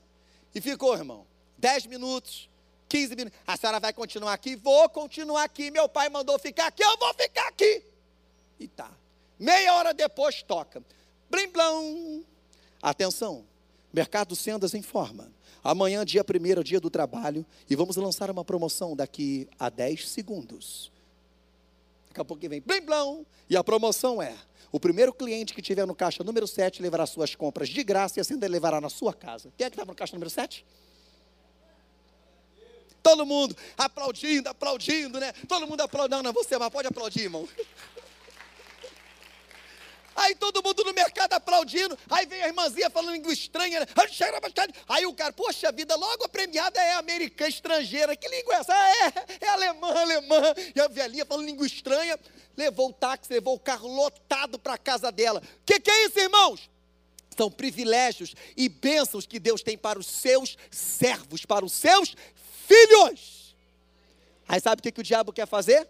[0.52, 1.24] E ficou, irmão.
[1.56, 2.50] Dez minutos,
[2.88, 3.38] quinze minutos.
[3.46, 4.56] A senhora vai continuar aqui?
[4.56, 5.70] Vou continuar aqui.
[5.70, 7.84] Meu pai mandou ficar aqui, eu vou ficar aqui.
[8.58, 8.90] E tá.
[9.38, 10.82] Meia hora depois toca.
[11.30, 12.24] Blim blão.
[12.82, 13.44] Atenção.
[13.92, 15.30] Mercado Sendas informa.
[15.62, 17.46] Amanhã, dia 1 é o dia do trabalho.
[17.70, 20.90] E vamos lançar uma promoção daqui a 10 segundos.
[22.10, 23.24] Daqui a pouco vem blim blão.
[23.48, 24.34] E a promoção é:
[24.72, 28.20] o primeiro cliente que tiver no caixa número 7 levará suas compras de graça e
[28.20, 29.52] assim levará na sua casa.
[29.56, 30.66] Quem é que estava no caixa número 7?
[33.02, 35.32] Todo mundo aplaudindo, aplaudindo, né?
[35.48, 36.16] Todo mundo aplaudindo.
[36.16, 37.48] Não, não, você, mas pode aplaudir, irmão.
[40.20, 41.98] Aí todo mundo no mercado aplaudindo.
[42.10, 43.80] Aí vem a irmãzinha falando língua estranha.
[43.80, 43.86] Né?
[44.86, 48.14] Aí o cara, poxa vida, logo a premiada é americana, estrangeira.
[48.14, 48.74] Que língua é essa?
[48.74, 50.54] É, é alemã, alemã.
[50.74, 52.20] E a velhinha falando língua estranha.
[52.54, 55.40] Levou o táxi, levou o carro lotado para a casa dela.
[55.40, 56.68] O que, que é isso, irmãos?
[57.34, 62.14] São privilégios e bênçãos que Deus tem para os seus servos, para os seus
[62.66, 63.56] filhos.
[64.46, 65.88] Aí sabe o que, que o diabo quer fazer?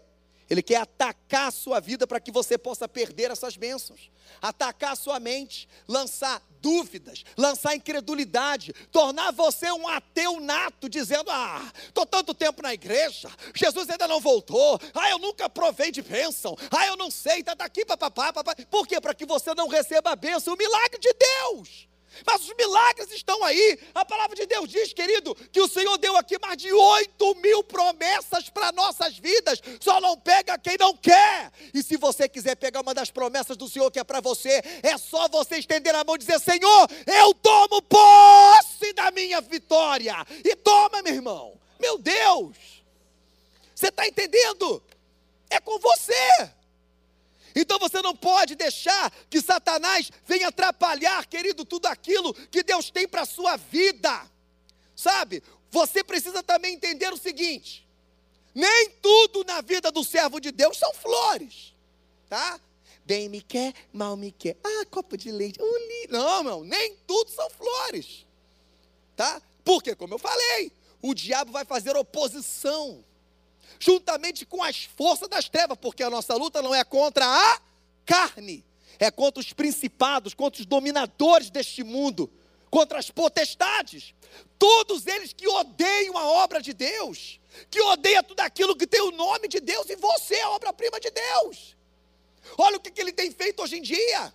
[0.51, 4.11] Ele quer atacar a sua vida para que você possa perder essas bênçãos.
[4.41, 11.71] Atacar a sua mente, lançar dúvidas, lançar incredulidade, tornar você um ateu nato, dizendo: Ah,
[11.87, 16.57] estou tanto tempo na igreja, Jesus ainda não voltou, ah, eu nunca provei de bênção,
[16.69, 18.53] ah, eu não sei, está daqui, papapá, papá.
[18.69, 18.99] Por quê?
[18.99, 21.87] Para que você não receba a bênção, o milagre de Deus.
[22.25, 23.79] Mas os milagres estão aí.
[23.93, 27.63] A palavra de Deus diz, querido, que o Senhor deu aqui mais de 8 mil
[27.63, 29.61] promessas para nossas vidas.
[29.79, 31.51] Só não pega quem não quer.
[31.73, 34.97] E se você quiser pegar uma das promessas do Senhor que é para você, é
[34.97, 40.15] só você estender a mão e dizer: Senhor, eu tomo posse da minha vitória.
[40.43, 41.59] E toma, meu irmão.
[41.79, 42.55] Meu Deus.
[43.73, 44.83] Você está entendendo?
[45.49, 46.51] É com você.
[47.55, 53.07] Então você não pode deixar que Satanás venha atrapalhar, querido, tudo aquilo que Deus tem
[53.07, 54.29] para a sua vida.
[54.95, 55.43] Sabe?
[55.69, 57.87] Você precisa também entender o seguinte:
[58.53, 61.73] nem tudo na vida do servo de Deus são flores,
[62.29, 62.59] tá?
[63.05, 64.57] Bem me quer, mal me quer.
[64.63, 65.59] Ah, copo de leite.
[66.09, 68.25] Não, não, nem tudo são flores,
[69.15, 69.41] tá?
[69.63, 73.03] Porque, como eu falei, o diabo vai fazer oposição
[73.79, 77.61] juntamente com as forças das trevas, porque a nossa luta não é contra a
[78.05, 78.63] carne,
[78.99, 82.31] é contra os principados, contra os dominadores deste mundo,
[82.69, 84.13] contra as potestades,
[84.57, 89.11] todos eles que odeiam a obra de Deus, que odeiam tudo aquilo que tem o
[89.11, 91.75] nome de Deus e você é a obra-prima de Deus.
[92.57, 94.33] Olha o que, que ele tem feito hoje em dia: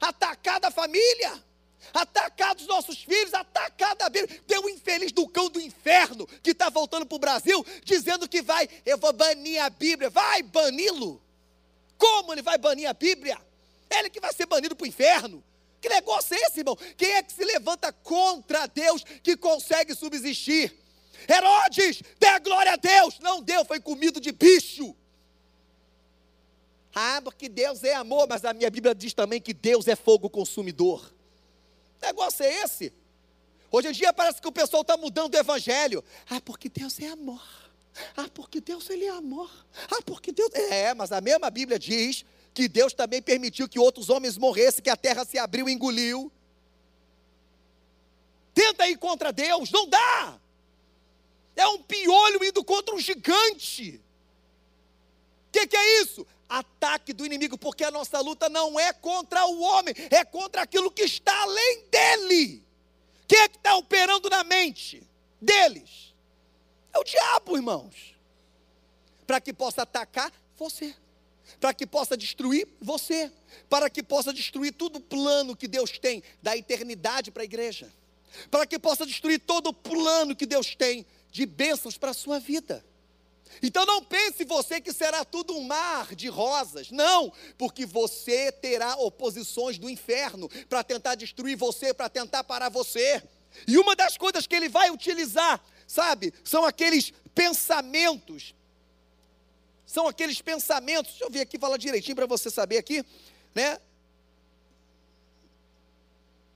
[0.00, 1.42] atacado a família
[1.92, 4.40] atacar os nossos filhos, atacar a Bíblia.
[4.46, 8.42] Tem um infeliz do cão do inferno que está voltando para o Brasil, dizendo que
[8.42, 10.10] vai, eu vou banir a Bíblia.
[10.10, 11.22] Vai bani-lo.
[11.96, 13.38] Como ele vai banir a Bíblia?
[13.88, 15.42] Ele que vai ser banido para o inferno.
[15.80, 16.76] Que negócio é esse, irmão?
[16.96, 20.76] Quem é que se levanta contra Deus que consegue subsistir?
[21.28, 23.18] Herodes, dê glória a Deus.
[23.18, 24.94] Não deu, foi comido de bicho.
[26.94, 30.28] Ah, porque Deus é amor, mas a minha Bíblia diz também que Deus é fogo
[30.28, 31.19] consumidor
[32.00, 32.92] negócio é esse?
[33.70, 36.04] Hoje em dia parece que o pessoal está mudando o evangelho.
[36.28, 37.42] Ah, porque Deus é amor.
[38.16, 39.50] Ah, porque Deus ele é amor.
[39.90, 40.50] Ah, porque Deus.
[40.54, 44.90] É, mas a mesma Bíblia diz que Deus também permitiu que outros homens morressem, que
[44.90, 46.32] a terra se abriu e engoliu.
[48.52, 50.38] Tenta ir contra Deus, não dá.
[51.54, 54.00] É um piolho indo contra um gigante.
[55.48, 56.26] O que, que é isso?
[56.50, 60.90] Ataque do inimigo, porque a nossa luta não é contra o homem, é contra aquilo
[60.90, 62.64] que está além dele.
[63.28, 65.00] Quem é que está operando na mente
[65.40, 66.12] deles?
[66.92, 68.16] É o diabo, irmãos.
[69.24, 70.92] Para que possa atacar você,
[71.60, 73.30] para que possa destruir você,
[73.68, 77.88] para que possa destruir todo o plano que Deus tem da eternidade para a igreja,
[78.50, 82.40] para que possa destruir todo o plano que Deus tem de bênçãos para a sua
[82.40, 82.84] vida.
[83.62, 86.90] Então não pense você que será tudo um mar de rosas.
[86.90, 93.22] Não, porque você terá oposições do inferno para tentar destruir você, para tentar parar você.
[93.66, 98.54] E uma das coisas que ele vai utilizar, sabe, são aqueles pensamentos.
[99.84, 101.12] São aqueles pensamentos.
[101.12, 103.04] Deixa eu ver aqui, falar direitinho para você saber aqui,
[103.54, 103.78] né?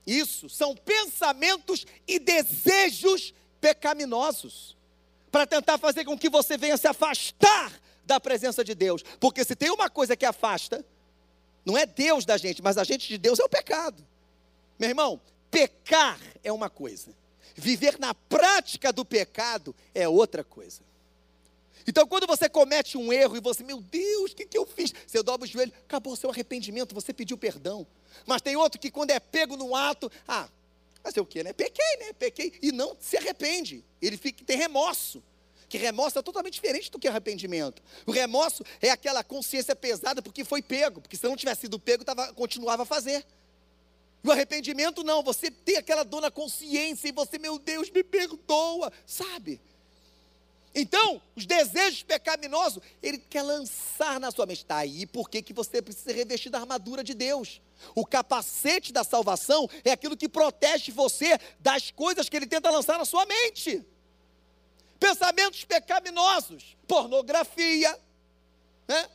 [0.07, 4.74] Isso, são pensamentos e desejos pecaminosos
[5.35, 9.03] para tentar fazer com que você venha se afastar da presença de Deus.
[9.19, 10.85] Porque se tem uma coisa que afasta,
[11.65, 14.01] não é Deus da gente, mas a gente de Deus é o pecado.
[14.79, 15.19] Meu irmão,
[15.51, 17.11] pecar é uma coisa,
[17.53, 20.81] viver na prática do pecado é outra coisa.
[21.85, 24.93] Então, quando você comete um erro e você, meu Deus, o que, que eu fiz?
[25.05, 27.85] Você dobra o joelho, acabou o seu arrependimento, você pediu perdão.
[28.25, 30.47] Mas tem outro que, quando é pego no ato, ah,
[31.05, 31.53] Fazer o quê, né?
[31.53, 32.13] Pequei, né?
[32.13, 32.53] Pequei.
[32.63, 33.85] E não se arrepende.
[34.01, 35.21] Ele fica, tem remorso.
[35.69, 37.79] Que remorso é totalmente diferente do que arrependimento.
[38.07, 41.01] O remorso é aquela consciência pesada porque foi pego.
[41.01, 43.23] Porque se não tivesse sido pego, tava, continuava a fazer.
[44.23, 48.91] O arrependimento não, você tem aquela dor na consciência e você, meu Deus, me perdoa,
[49.05, 49.61] sabe?
[50.73, 54.63] Então, os desejos pecaminosos, ele quer lançar na sua mente.
[54.63, 57.61] Está aí porque que você precisa revestir da armadura de Deus.
[57.93, 62.97] O capacete da salvação é aquilo que protege você das coisas que ele tenta lançar
[62.97, 63.85] na sua mente.
[64.99, 67.99] Pensamentos pecaminosos, pornografia,
[68.87, 69.09] né?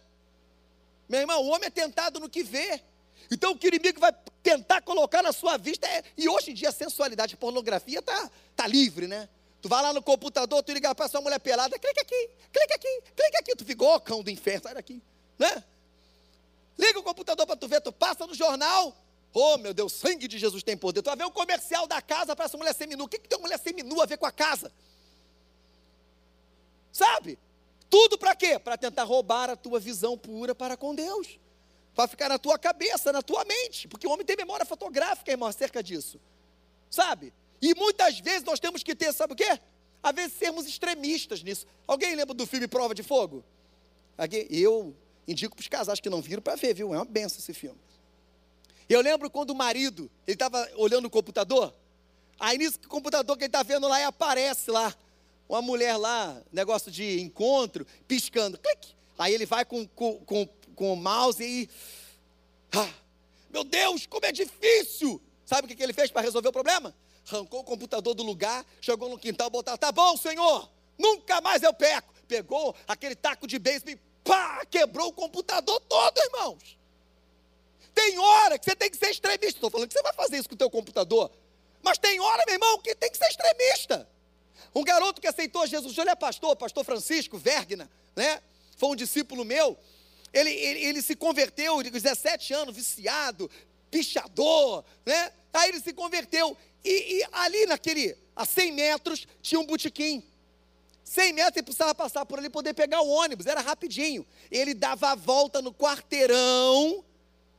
[1.09, 2.83] Meu irmão, o homem é tentado no que vê.
[3.31, 6.05] Então o que o inimigo vai tentar colocar na sua vista é.
[6.17, 9.29] E hoje em dia a sensualidade, a pornografia está tá livre, né?
[9.61, 13.03] Tu vai lá no computador, tu liga para essa mulher pelada, clica aqui, clica aqui,
[13.15, 13.57] clica aqui.
[13.57, 15.03] Tu ficou, oh, cão do inferno, sai daqui,
[15.39, 15.65] né?
[16.81, 18.97] Liga o computador para tu ver, tu passa no jornal.
[19.35, 21.03] Oh, meu Deus, sangue de Jesus tem poder.
[21.03, 23.05] Tu vai ver o comercial da casa para essa mulher seminua.
[23.05, 24.73] O que, que tem mulher seminua a ver com a casa?
[26.91, 27.39] Sabe?
[27.91, 28.59] Tudo para quê?
[28.59, 31.39] Para tentar roubar a tua visão pura para com Deus.
[31.95, 33.87] Para ficar na tua cabeça, na tua mente.
[33.87, 36.19] Porque o homem tem memória fotográfica, irmão, acerca disso.
[36.89, 37.33] Sabe?
[37.61, 39.61] E muitas vezes nós temos que ter, sabe o quê?
[40.03, 41.67] Às vezes sermos extremistas nisso.
[41.87, 43.45] Alguém lembra do filme Prova de Fogo?
[44.49, 44.97] Eu
[45.27, 46.95] indico para os casais que não viram para ver, viu?
[46.95, 47.79] É uma benção esse filme.
[48.89, 51.75] Eu lembro quando o marido, ele estava olhando o computador,
[52.39, 54.95] aí nisso o computador que ele está vendo lá e aparece lá,
[55.49, 58.95] uma mulher lá, negócio de encontro, piscando, clique.
[59.19, 61.69] Aí ele vai com, com, com, com o mouse e.
[62.73, 62.93] Ah,
[63.51, 65.21] meu Deus, como é difícil!
[65.45, 66.95] Sabe o que, que ele fez para resolver o problema?
[67.29, 71.73] arrancou o computador do lugar, chegou no quintal, botou, tá bom, senhor, nunca mais eu
[71.73, 72.13] peco.
[72.27, 76.79] Pegou aquele taco de beisebol pá, quebrou o computador todo, irmãos.
[77.95, 79.47] Tem hora que você tem que ser extremista.
[79.47, 81.31] Estou falando que você vai fazer isso com o teu computador.
[81.83, 84.09] Mas tem hora, meu irmão, que tem que ser extremista.
[84.75, 88.41] Um garoto que aceitou Jesus, ele é pastor, pastor Francisco Vergna, né?
[88.77, 89.77] Foi um discípulo meu.
[90.33, 93.51] Ele, ele, ele se converteu, de 17 anos, viciado,
[93.91, 95.33] pichador, né?
[95.53, 96.57] Aí ele se converteu.
[96.85, 100.23] E, e, ali naquele, a 100 metros, tinha um botequim.
[101.11, 104.25] 100 metros ele precisava passar por ali poder pegar o ônibus, era rapidinho.
[104.49, 107.05] Ele dava a volta no quarteirão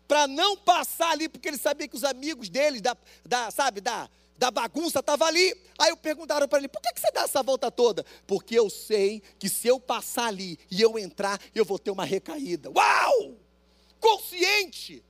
[0.07, 2.95] para não passar ali, porque ele sabia que os amigos dele, da,
[3.25, 5.53] da sabe, da, da bagunça, estavam ali.
[5.77, 8.05] Aí perguntaram para ele: por que, que você dá essa volta toda?
[8.25, 12.05] Porque eu sei que se eu passar ali e eu entrar, eu vou ter uma
[12.05, 12.71] recaída.
[12.71, 13.35] Uau!
[13.99, 15.03] Consciente!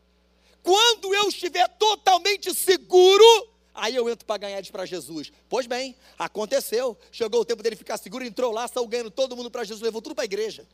[0.64, 5.32] Quando eu estiver totalmente seguro, Aí eu entro para ganhar para Jesus.
[5.50, 6.98] Pois bem, aconteceu.
[7.12, 10.02] Chegou o tempo dele ficar seguro, entrou lá, saiu ganhando todo mundo para Jesus, levou
[10.02, 10.68] tudo para a igreja.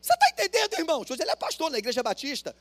[0.00, 1.04] Você está entendendo, irmão?
[1.08, 2.54] Ele é pastor na igreja batista.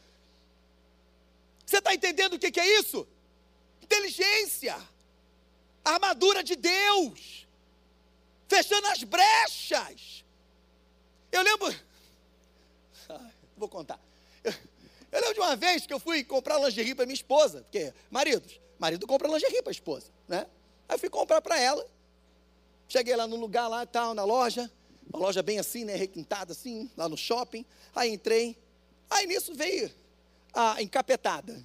[1.65, 3.07] Você está entendendo o que, que é isso?
[3.81, 4.77] Inteligência,
[5.83, 7.47] armadura de Deus,
[8.47, 10.23] fechando as brechas.
[11.31, 11.75] Eu lembro,
[13.57, 13.99] vou contar.
[14.43, 14.53] Eu,
[15.11, 18.59] eu lembro de uma vez que eu fui comprar lingerie para minha esposa, porque, maridos,
[18.79, 20.45] marido compra lingerie para a esposa, né?
[20.87, 21.85] Aí fui comprar para ela.
[22.87, 24.69] Cheguei lá no lugar lá tal, na loja,
[25.11, 27.65] uma loja bem assim, né, requintada assim, lá no shopping.
[27.95, 28.57] Aí entrei.
[29.09, 29.91] Aí nisso veio
[30.53, 31.63] a encapetada.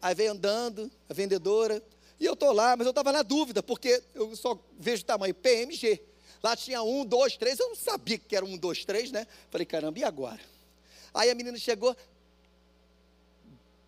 [0.00, 1.82] Aí veio andando, a vendedora.
[2.20, 6.00] E eu tô lá, mas eu estava na dúvida, porque eu só vejo tamanho PMG.
[6.42, 7.58] Lá tinha um, dois, três.
[7.58, 9.26] Eu não sabia que era um, dois, três, né?
[9.50, 10.40] Falei, caramba, e agora?
[11.12, 11.96] Aí a menina chegou.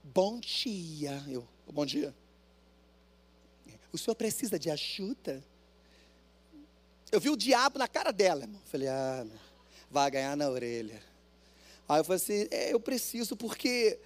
[0.02, 1.22] Bom dia.
[1.28, 2.14] Eu, bom dia.
[3.96, 5.42] O senhor precisa de ajuda?
[7.10, 8.60] Eu vi o diabo na cara dela, irmão.
[8.66, 9.26] Falei, ah,
[9.90, 11.02] vai ganhar na orelha.
[11.88, 13.98] Aí eu falei assim, é, eu preciso porque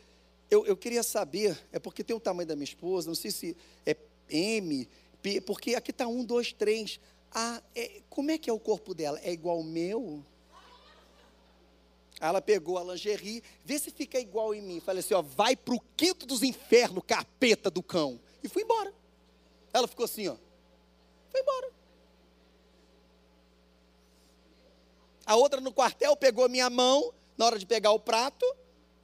[0.48, 3.56] eu, eu queria saber, é porque tem o tamanho da minha esposa, não sei se
[3.84, 3.96] é
[4.28, 4.88] M,
[5.20, 7.00] P, porque aqui está um, dois, três.
[7.34, 9.18] Ah, é, como é que é o corpo dela?
[9.24, 10.24] É igual ao meu?
[12.20, 14.78] Aí ela pegou a lingerie, vê se fica igual em mim.
[14.78, 18.20] Falei assim, ó, vai para o quinto dos infernos, capeta do cão.
[18.40, 18.99] E fui embora.
[19.72, 20.36] Ela ficou assim, ó.
[21.30, 21.72] Foi embora.
[25.26, 28.44] A outra no quartel pegou minha mão, na hora de pegar o prato,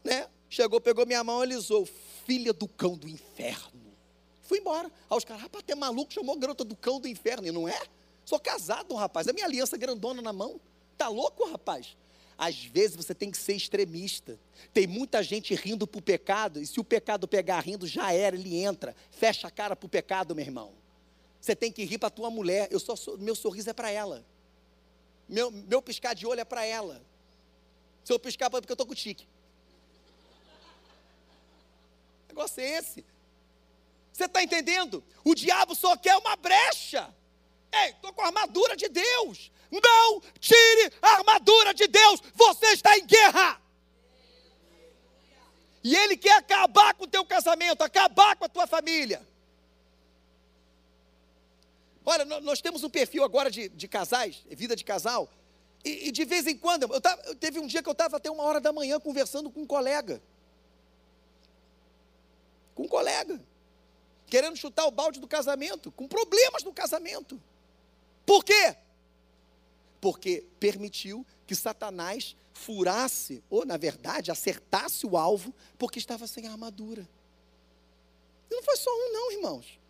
[0.03, 0.29] né?
[0.49, 1.87] Chegou, pegou minha mão, alisou.
[2.25, 3.95] Filha do cão do inferno.
[4.43, 4.91] Fui embora.
[5.11, 7.47] Aí os caras, rapaz, até maluco, chamou garota do cão do inferno.
[7.47, 7.81] E não é?
[8.25, 9.27] Sou casado, rapaz.
[9.27, 10.61] É minha aliança grandona na mão.
[10.97, 11.97] Tá louco, rapaz?
[12.39, 14.39] Às vezes você tem que ser extremista.
[14.73, 18.37] Tem muita gente rindo para o pecado, e se o pecado pegar rindo, já era,
[18.37, 18.95] ele entra.
[19.11, 20.73] Fecha a cara para o pecado, meu irmão.
[21.41, 22.69] Você tem que rir para a tua mulher.
[22.71, 24.25] Eu só, meu sorriso é para ela.
[25.29, 27.03] Meu, meu piscar de olho é para ela.
[28.05, 29.27] Se eu piscar, é porque eu estou com tique.
[32.25, 33.05] O negócio é esse.
[34.13, 35.03] Você está entendendo?
[35.25, 37.13] O diabo só quer uma brecha.
[37.83, 39.51] Ei, estou com a armadura de Deus.
[39.71, 43.61] Não tire a armadura de Deus, você está em guerra.
[45.83, 49.27] E Ele quer acabar com o teu casamento, acabar com a tua família.
[52.05, 55.29] Olha, nós temos um perfil agora de, de casais, vida de casal,
[55.85, 58.29] e, e de vez em quando, eu tava, teve um dia que eu estava até
[58.29, 60.21] uma hora da manhã conversando com um colega.
[62.75, 63.41] Com um colega.
[64.27, 67.41] Querendo chutar o balde do casamento, com problemas no casamento.
[68.27, 68.77] Por quê?
[70.07, 77.09] porque permitiu que Satanás furasse, ou na verdade acertasse o alvo, porque estava sem armadura.
[78.49, 79.81] E não foi só um, não, irmãos.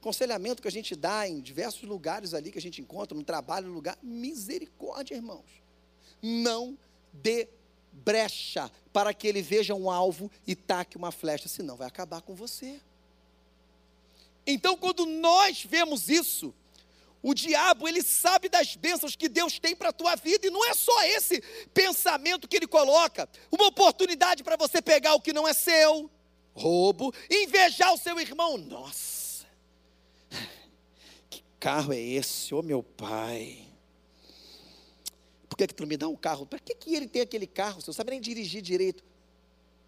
[0.00, 3.68] Conselhamento que a gente dá em diversos lugares ali que a gente encontra, no trabalho,
[3.68, 3.98] no lugar.
[4.02, 5.62] Misericórdia, irmãos.
[6.22, 6.78] Não
[7.12, 7.46] dê
[7.92, 12.34] brecha para que ele veja um alvo e taque uma flecha, senão vai acabar com
[12.34, 12.80] você.
[14.46, 16.54] Então, quando nós vemos isso,
[17.26, 20.62] O diabo, ele sabe das bênçãos que Deus tem para a tua vida, e não
[20.66, 23.26] é só esse pensamento que ele coloca.
[23.50, 26.10] Uma oportunidade para você pegar o que não é seu,
[26.52, 28.58] roubo, invejar o seu irmão.
[28.58, 29.46] Nossa,
[31.30, 33.68] que carro é esse, ô oh, meu pai?
[35.48, 36.44] Por que, que tu me dá um carro?
[36.44, 37.80] Para que, que ele tem aquele carro?
[37.80, 39.02] Você não sabe nem dirigir direito.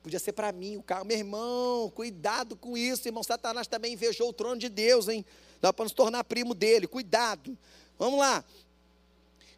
[0.03, 1.05] Podia ser para mim o carro.
[1.05, 3.23] Meu irmão, cuidado com isso, irmão.
[3.23, 5.23] Satanás também invejou o trono de Deus, hein?
[5.67, 7.59] Dá para nos tornar primo dele, cuidado.
[7.99, 8.45] Vamos lá.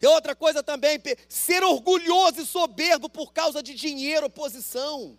[0.00, 0.98] E outra coisa também,
[1.28, 5.18] ser orgulhoso e soberbo por causa de dinheiro ou posição.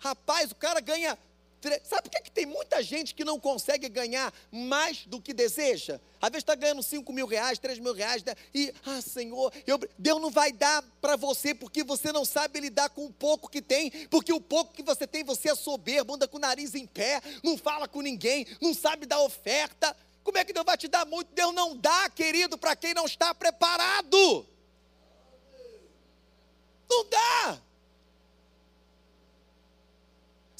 [0.00, 1.16] Rapaz, o cara ganha
[1.84, 6.00] Sabe por que, que tem muita gente que não consegue ganhar mais do que deseja?
[6.20, 8.34] Às vezes está ganhando 5 mil reais, 3 mil reais, né?
[8.54, 12.88] e, ah, Senhor, eu, Deus não vai dar para você porque você não sabe lidar
[12.90, 16.26] com o pouco que tem, porque o pouco que você tem, você é soberbo, anda
[16.26, 19.94] com o nariz em pé, não fala com ninguém, não sabe dar oferta.
[20.24, 21.32] Como é que Deus vai te dar muito?
[21.34, 24.46] Deus não dá, querido, para quem não está preparado.
[26.88, 27.62] Não dá.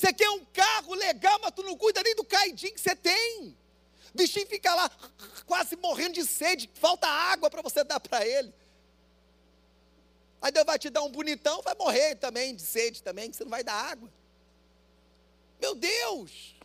[0.01, 3.55] Você quer um carro legal, mas tu não cuida nem do caidinho que você tem.
[4.15, 4.91] O bichinho fica lá
[5.45, 8.51] quase morrendo de sede, falta água para você dar para ele.
[10.41, 13.45] Aí Deus vai te dar um bonitão, vai morrer também de sede também, que você
[13.45, 14.11] não vai dar água.
[15.61, 16.57] Meu Deus!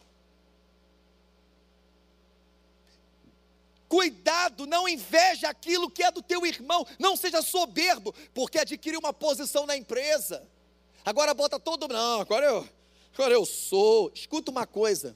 [3.90, 9.12] Cuidado, não inveja aquilo que é do teu irmão, não seja soberbo, porque adquiriu uma
[9.12, 10.48] posição na empresa.
[11.04, 12.70] Agora bota todo, não, agora eu
[13.16, 14.11] Agora eu sou.
[14.13, 15.16] Escuta uma coisa.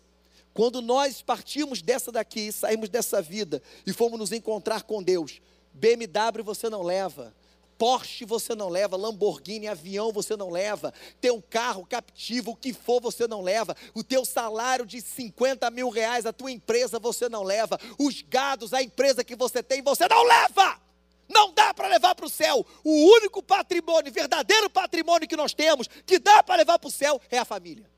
[0.54, 5.42] Quando nós partimos dessa daqui, saímos dessa vida e fomos nos encontrar com Deus,
[5.74, 7.36] BMW você não leva,
[7.78, 13.00] Porsche você não leva, Lamborghini, avião você não leva, teu carro captivo, o que for
[13.00, 17.44] você não leva, o teu salário de 50 mil reais, a tua empresa você não
[17.44, 20.89] leva, os gados, a empresa que você tem, você não leva.
[21.30, 22.66] Não dá para levar para o céu.
[22.84, 27.22] O único patrimônio, verdadeiro patrimônio que nós temos, que dá para levar para o céu,
[27.30, 27.90] é a família.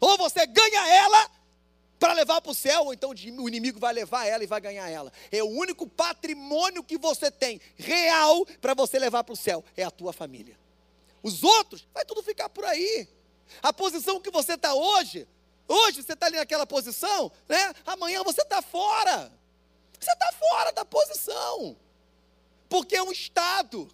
[0.00, 1.30] Ou você ganha ela
[1.98, 4.88] para levar para o céu, ou então o inimigo vai levar ela e vai ganhar
[4.90, 5.12] ela.
[5.30, 9.84] É o único patrimônio que você tem real para você levar para o céu, é
[9.84, 10.58] a tua família.
[11.22, 13.08] Os outros, vai tudo ficar por aí.
[13.62, 15.26] A posição que você está hoje,
[15.66, 17.72] hoje você está ali naquela posição, né?
[17.86, 19.32] Amanhã você está fora.
[19.98, 21.76] Você está fora da posição.
[22.68, 23.88] Porque é um estado.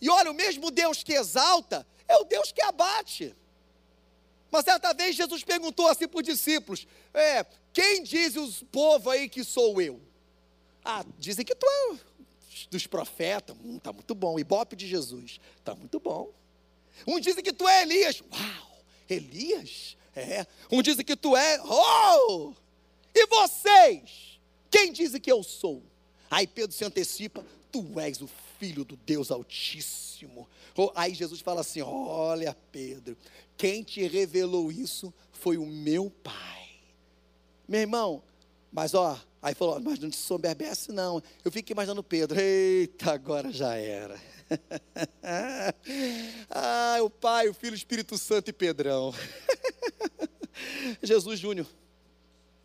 [0.00, 3.34] E olha, o mesmo Deus que exalta é o Deus que abate.
[4.50, 9.28] Mas certa vez Jesus perguntou assim para os discípulos: é, quem diz os povo aí
[9.28, 10.00] que sou eu?
[10.84, 12.10] Ah, dizem que tu é
[12.70, 13.56] dos profetas.
[13.62, 14.38] Hum, tá muito bom.
[14.38, 15.40] Ibope de Jesus.
[15.64, 16.30] Tá muito bom.
[17.06, 18.22] Um dizem que tu é Elias.
[18.32, 18.84] Uau!
[19.08, 19.96] Elias?
[20.14, 20.46] É.
[20.70, 21.60] Um dizem que tu é.
[21.62, 22.54] Oh!
[23.14, 24.39] E vocês?
[24.70, 25.82] Quem diz que eu sou?
[26.30, 30.48] Aí Pedro se antecipa: Tu és o filho do Deus Altíssimo.
[30.94, 33.16] Aí Jesus fala assim: Olha, Pedro,
[33.56, 36.68] quem te revelou isso foi o meu Pai.
[37.68, 38.22] Meu irmão,
[38.72, 41.22] mas ó, aí falou: Mas não te soberbece, não.
[41.44, 44.20] Eu fico imaginando Pedro: Eita, agora já era.
[46.50, 49.12] ah, o Pai, o Filho, o Espírito Santo e Pedrão.
[51.02, 51.66] Jesus Júnior.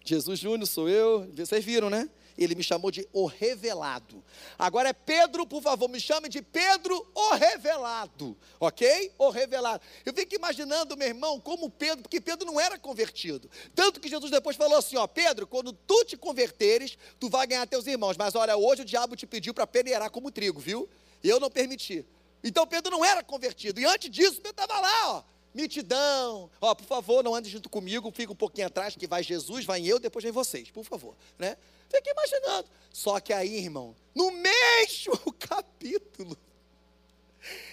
[0.05, 2.07] Jesus Júnior sou eu, vocês viram, né?
[2.37, 4.23] Ele me chamou de o revelado.
[4.59, 9.11] Agora é Pedro, por favor, me chame de Pedro o revelado, ok?
[9.17, 9.81] O revelado.
[10.05, 13.49] Eu fico imaginando, meu irmão, como Pedro, porque Pedro não era convertido.
[13.73, 17.65] Tanto que Jesus depois falou assim: ó, Pedro, quando tu te converteres, tu vai ganhar
[17.65, 18.17] teus irmãos.
[18.17, 20.89] Mas olha, hoje o diabo te pediu para peneirar como trigo, viu?
[21.23, 22.05] E eu não permiti.
[22.43, 23.79] Então Pedro não era convertido.
[23.79, 26.49] E antes disso, Pedro estava lá, ó mitidão.
[26.61, 29.83] Ó, por favor, não ande junto comigo, fica um pouquinho atrás, que vai Jesus, vai
[29.83, 31.57] eu, depois vem vocês, por favor, né?
[31.89, 32.67] Fica imaginando.
[32.91, 36.37] Só que aí, irmão, no mesmo capítulo,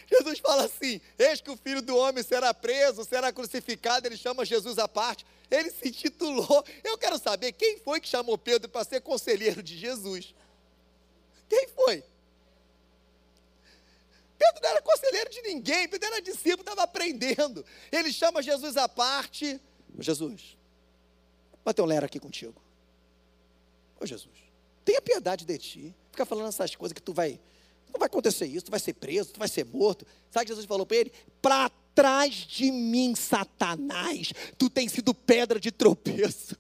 [0.06, 4.06] Jesus fala assim: Eis que o filho do homem será preso, será crucificado.
[4.06, 5.24] Ele chama Jesus à parte.
[5.50, 6.64] Ele se titulou.
[6.84, 10.34] Eu quero saber quem foi que chamou Pedro para ser conselheiro de Jesus.
[11.48, 12.04] Quem foi?
[14.42, 17.64] Pedro não era conselheiro de ninguém, Pedro era discípulo, estava aprendendo.
[17.92, 19.60] Ele chama Jesus à parte.
[20.00, 20.56] Jesus,
[21.64, 22.60] vai ter um lero aqui contigo.
[24.00, 24.34] Ô Jesus,
[24.84, 25.94] tenha piedade de ti.
[26.10, 27.38] Fica falando essas coisas que tu vai.
[27.92, 30.04] Não vai acontecer isso, tu vai ser preso, tu vai ser morto.
[30.30, 31.12] Sabe o que Jesus falou para ele?
[31.40, 36.56] Para trás de mim, Satanás, tu tens sido pedra de tropeço.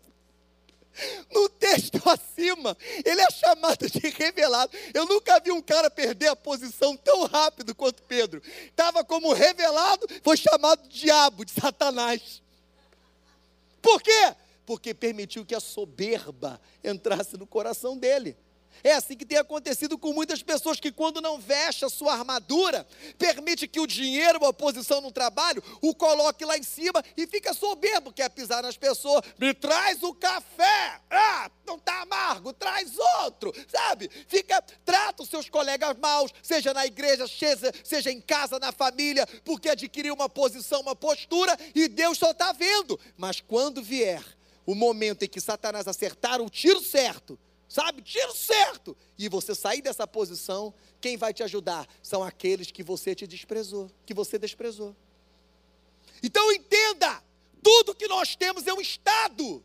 [1.30, 4.76] No texto acima, ele é chamado de revelado.
[4.92, 8.42] Eu nunca vi um cara perder a posição tão rápido quanto Pedro.
[8.66, 12.42] Estava como revelado, foi chamado de diabo, de Satanás.
[13.80, 14.34] Por quê?
[14.64, 18.36] Porque permitiu que a soberba entrasse no coração dele.
[18.84, 22.86] É assim que tem acontecido com muitas pessoas que, quando não veste a sua armadura,
[23.16, 27.26] permite que o dinheiro ou a posição no trabalho o coloque lá em cima e
[27.26, 29.22] fica soberbo, quer pisar nas pessoas.
[29.38, 31.00] Me traz o café!
[31.10, 32.92] Ah, não está amargo, traz
[33.24, 34.10] outro, sabe?
[34.26, 39.26] Fica, trata os seus colegas maus, seja na igreja, seja, seja em casa, na família,
[39.44, 42.98] porque adquiriu uma posição, uma postura e Deus só está vendo.
[43.16, 44.24] Mas quando vier
[44.66, 47.38] o momento em que Satanás acertar o tiro certo,
[47.72, 48.02] sabe?
[48.02, 48.94] Tiro certo.
[49.18, 51.88] E você sair dessa posição, quem vai te ajudar?
[52.02, 54.94] São aqueles que você te desprezou, que você desprezou.
[56.22, 57.22] Então entenda:
[57.62, 59.64] tudo que nós temos é um estado.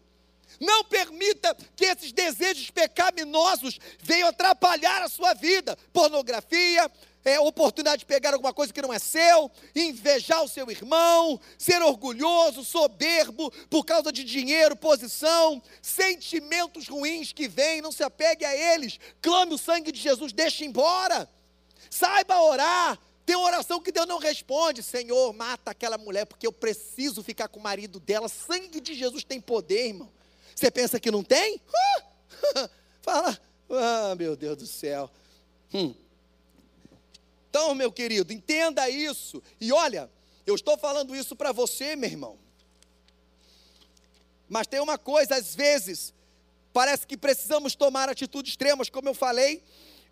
[0.58, 5.78] Não permita que esses desejos pecaminosos venham atrapalhar a sua vida.
[5.92, 6.90] Pornografia,
[7.28, 11.82] é, oportunidade de pegar alguma coisa que não é seu, invejar o seu irmão, ser
[11.82, 18.56] orgulhoso, soberbo, por causa de dinheiro, posição, sentimentos ruins que vêm, não se apegue a
[18.56, 21.30] eles, clame o sangue de Jesus, deixe embora,
[21.90, 23.00] saiba orar.
[23.26, 27.60] Tem oração que Deus não responde, Senhor, mata aquela mulher, porque eu preciso ficar com
[27.60, 28.30] o marido dela.
[28.30, 30.10] Sangue de Jesus tem poder, irmão.
[30.56, 31.62] Você pensa que não tem?
[33.04, 33.38] Fala,
[33.70, 35.12] ah, meu Deus do céu.
[35.74, 35.94] Hum.
[37.58, 39.42] Então, meu querido, entenda isso.
[39.60, 40.12] E olha,
[40.46, 42.38] eu estou falando isso para você, meu irmão.
[44.48, 46.14] Mas tem uma coisa, às vezes,
[46.72, 49.64] parece que precisamos tomar atitudes extremas, como eu falei,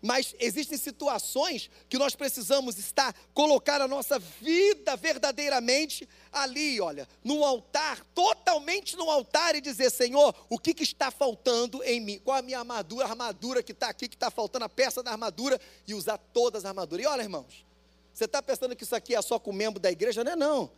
[0.02, 7.44] mas existem situações que nós precisamos estar, colocar a nossa vida verdadeiramente ali, olha, no
[7.44, 12.20] altar, totalmente no altar e dizer: Senhor, o que, que está faltando em mim?
[12.22, 15.12] Qual a minha armadura, a armadura que está aqui, que está faltando, a peça da
[15.12, 17.04] armadura, e usar todas as armaduras.
[17.04, 17.64] E olha, irmãos,
[18.12, 20.24] você está pensando que isso aqui é só com membro da igreja?
[20.24, 20.70] Não é não,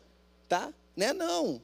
[0.48, 0.72] tá?
[0.96, 1.62] Não é não.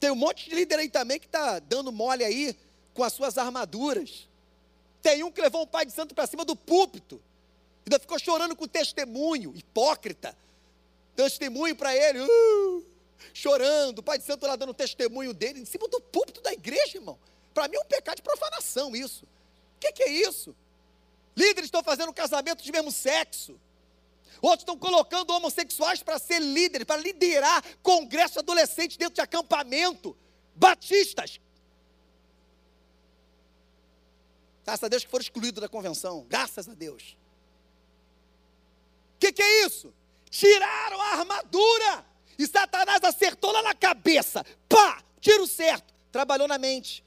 [0.00, 2.56] Tem um monte de líder aí também que está dando mole aí
[2.94, 4.28] com as suas armaduras.
[5.02, 7.20] Tem um que levou um pai de santo para cima do púlpito.
[7.84, 10.36] Ainda ficou chorando com testemunho, hipócrita.
[11.16, 12.86] Testemunho para ele, uh,
[13.34, 13.98] chorando.
[13.98, 17.18] O pai de santo lá dando testemunho dele em cima do púlpito da igreja, irmão.
[17.52, 19.24] Para mim é um pecado de profanação isso.
[19.24, 20.54] O que, que é isso?
[21.36, 23.58] Líderes estão fazendo casamento de mesmo sexo.
[24.40, 30.16] Outros estão colocando homossexuais para ser líderes, para liderar congresso adolescente dentro de acampamento.
[30.54, 31.40] Batistas,
[34.64, 36.26] Graças a Deus que foram excluídos da convenção.
[36.28, 37.16] Graças a Deus.
[39.16, 39.92] O que, que é isso?
[40.30, 42.06] Tiraram a armadura.
[42.38, 44.44] E Satanás acertou lá na cabeça.
[44.68, 45.02] Pá!
[45.20, 45.94] Tiro certo.
[46.10, 47.04] Trabalhou na mente.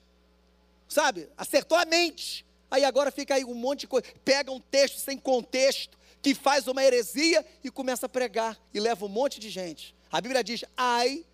[0.88, 1.30] Sabe?
[1.38, 2.46] Acertou a mente.
[2.72, 4.08] Aí agora fica aí um monte de coisa.
[4.24, 8.60] Pega um texto sem contexto, que faz uma heresia e começa a pregar.
[8.74, 9.96] E leva um monte de gente.
[10.12, 11.26] A Bíblia diz: ai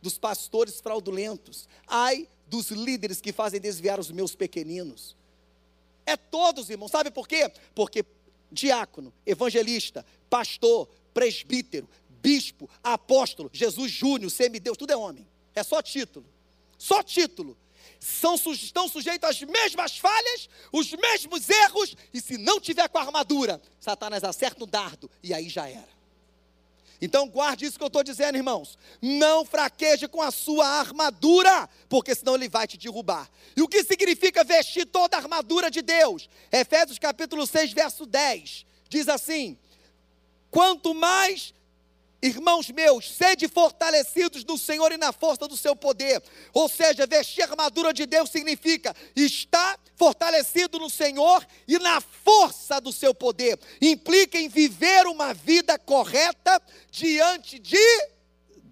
[0.00, 1.68] dos pastores fraudulentos.
[1.86, 5.17] Ai dos líderes que fazem desviar os meus pequeninos.
[6.08, 6.90] É todos, irmãos.
[6.90, 7.52] Sabe por quê?
[7.74, 8.02] Porque
[8.50, 15.28] diácono, evangelista, pastor, presbítero, bispo, apóstolo, Jesus Júnior, semideus, tudo é homem.
[15.54, 16.24] É só título.
[16.78, 17.58] Só título.
[18.00, 23.02] São, estão sujeitos às mesmas falhas, os mesmos erros, e se não tiver com a
[23.02, 25.97] armadura, Satanás acerta o dardo e aí já era.
[27.00, 28.76] Então guarde isso que eu estou dizendo, irmãos.
[29.00, 33.28] Não fraqueje com a sua armadura, porque senão ele vai te derrubar.
[33.56, 36.28] E o que significa vestir toda a armadura de Deus?
[36.50, 38.66] Efésios capítulo 6, verso 10.
[38.88, 39.56] Diz assim:
[40.50, 41.54] Quanto mais
[42.20, 46.20] Irmãos meus, sede fortalecidos no Senhor e na força do seu poder.
[46.52, 52.80] Ou seja, vestir a armadura de Deus significa estar fortalecido no Senhor e na força
[52.80, 53.56] do seu poder.
[53.80, 56.60] Implica em viver uma vida correta
[56.90, 58.08] diante de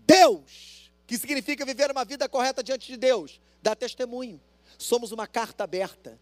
[0.05, 0.91] Deus.
[1.07, 3.41] Que significa viver uma vida correta diante de Deus?
[3.63, 4.41] Dá testemunho.
[4.77, 6.19] Somos uma carta aberta.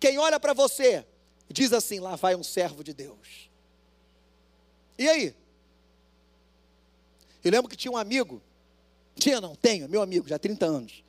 [0.00, 1.06] Quem olha para você
[1.48, 3.48] diz assim: lá vai um servo de Deus.
[4.98, 5.43] E aí?
[7.44, 8.40] Eu lembro que tinha um amigo,
[9.16, 11.04] tinha não, tenho, meu amigo, já há 30 anos.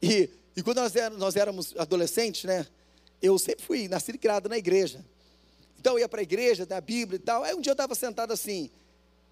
[0.00, 2.66] E, e quando nós éramos, nós éramos adolescentes, né?
[3.20, 5.04] Eu sempre fui nascido e criado na igreja.
[5.78, 7.42] Então eu ia para a igreja, da Bíblia e tal.
[7.42, 8.70] Aí um dia eu estava sentado assim,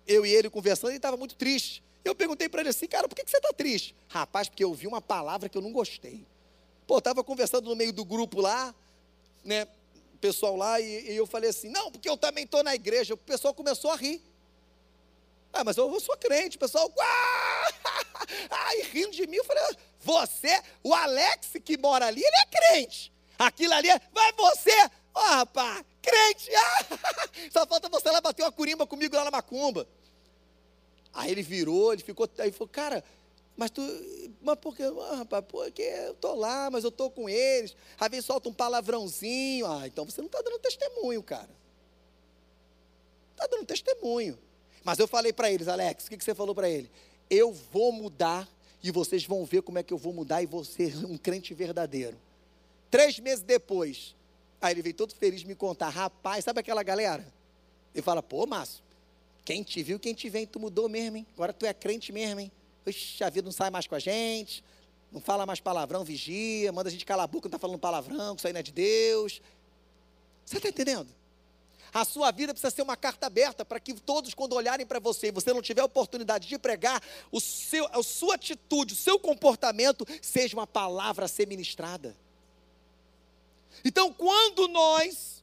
[0.06, 1.82] eu e ele conversando, ele estava muito triste.
[2.04, 3.94] Eu perguntei para ele assim, cara, por que, que você está triste?
[4.08, 6.26] Rapaz, porque eu vi uma palavra que eu não gostei.
[6.86, 8.74] Pô, estava conversando no meio do grupo lá,
[9.44, 9.66] né?
[10.20, 13.14] Pessoal lá, e, e eu falei assim, não, porque eu também estou na igreja.
[13.14, 14.20] O pessoal começou a rir.
[15.52, 16.92] Ah, mas eu sou crente, o pessoal.
[18.50, 19.62] Ai, rindo de mim, eu falei,
[20.00, 23.12] você, o Alex que mora ali, ele é crente.
[23.38, 24.74] Aquilo ali, é, vai você,
[25.14, 26.50] ó oh, rapaz, crente.
[26.54, 26.86] Ah,
[27.52, 29.86] só falta você lá bater uma curimba comigo lá na macumba.
[31.12, 33.02] Aí ele virou, ele ficou, aí falou, cara,
[33.56, 33.82] mas tu,
[34.40, 37.76] mas por que, ah, rapaz, porque eu tô lá, mas eu tô com eles.
[37.98, 39.66] Aí vem solta um palavrãozinho.
[39.66, 41.50] Ah, então você não está dando testemunho, cara.
[43.32, 44.38] Está dando testemunho.
[44.88, 46.90] Mas eu falei para eles, Alex, o que, que você falou para ele?
[47.28, 48.48] Eu vou mudar
[48.82, 51.52] e vocês vão ver como é que eu vou mudar e vou ser um crente
[51.52, 52.16] verdadeiro.
[52.90, 54.16] Três meses depois,
[54.58, 57.22] aí ele veio todo feliz me contar, rapaz, sabe aquela galera?
[57.94, 58.82] Ele fala, pô, Márcio,
[59.44, 61.26] quem te viu, quem te vem, tu mudou mesmo, hein?
[61.34, 62.50] Agora tu é crente mesmo, hein?
[62.86, 64.64] Oxe, a vida não sai mais com a gente,
[65.12, 68.34] não fala mais palavrão, vigia, manda a gente calar a boca, não está falando palavrão,
[68.34, 69.42] que isso aí não é de Deus.
[70.46, 71.17] Você está entendendo?
[71.92, 75.28] A sua vida precisa ser uma carta aberta para que todos, quando olharem para você
[75.28, 80.06] e você não tiver oportunidade de pregar, o seu, a sua atitude, o seu comportamento
[80.20, 82.16] seja uma palavra a ser ministrada.
[83.84, 85.42] Então, quando nós,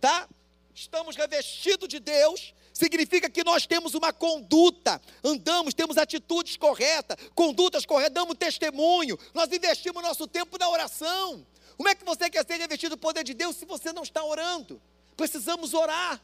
[0.00, 0.28] tá,
[0.74, 7.84] estamos revestidos de Deus, significa que nós temos uma conduta, andamos, temos atitudes corretas, condutas
[7.86, 11.46] corretas, damos testemunho, nós investimos nosso tempo na oração.
[11.76, 14.24] Como é que você quer ser revestido do poder de Deus se você não está
[14.24, 14.80] orando?
[15.16, 16.20] Precisamos orar.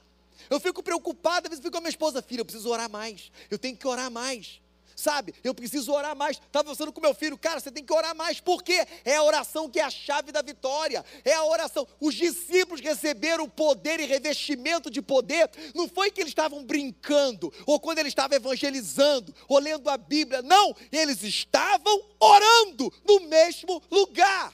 [0.48, 3.30] Eu fico preocupado, às vezes fico com a minha esposa, filha, eu preciso orar mais.
[3.50, 4.60] Eu tenho que orar mais.
[4.98, 6.38] Sabe, eu preciso orar mais.
[6.38, 9.70] Estava pensando com meu filho, cara, você tem que orar mais, porque é a oração
[9.70, 11.04] que é a chave da vitória.
[11.24, 11.86] É a oração.
[12.00, 15.48] Os discípulos receberam poder e revestimento de poder.
[15.72, 20.42] Não foi que eles estavam brincando, ou quando eles estavam evangelizando, ou lendo a Bíblia.
[20.42, 24.52] Não, eles estavam orando no mesmo lugar.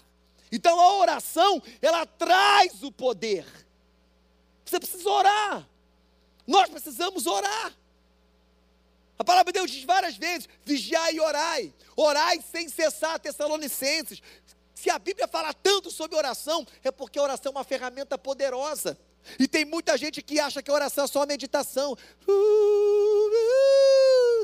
[0.52, 3.63] Então a oração, ela traz o poder.
[4.64, 5.68] Você precisa orar.
[6.46, 7.74] Nós precisamos orar.
[9.18, 11.72] A palavra de Deus diz várias vezes: vigiai e orai.
[11.96, 14.20] Orai sem cessar, Tessalonicenses.
[14.74, 18.98] Se a Bíblia fala tanto sobre oração, é porque a oração é uma ferramenta poderosa.
[19.38, 21.96] E tem muita gente que acha que oração é só meditação.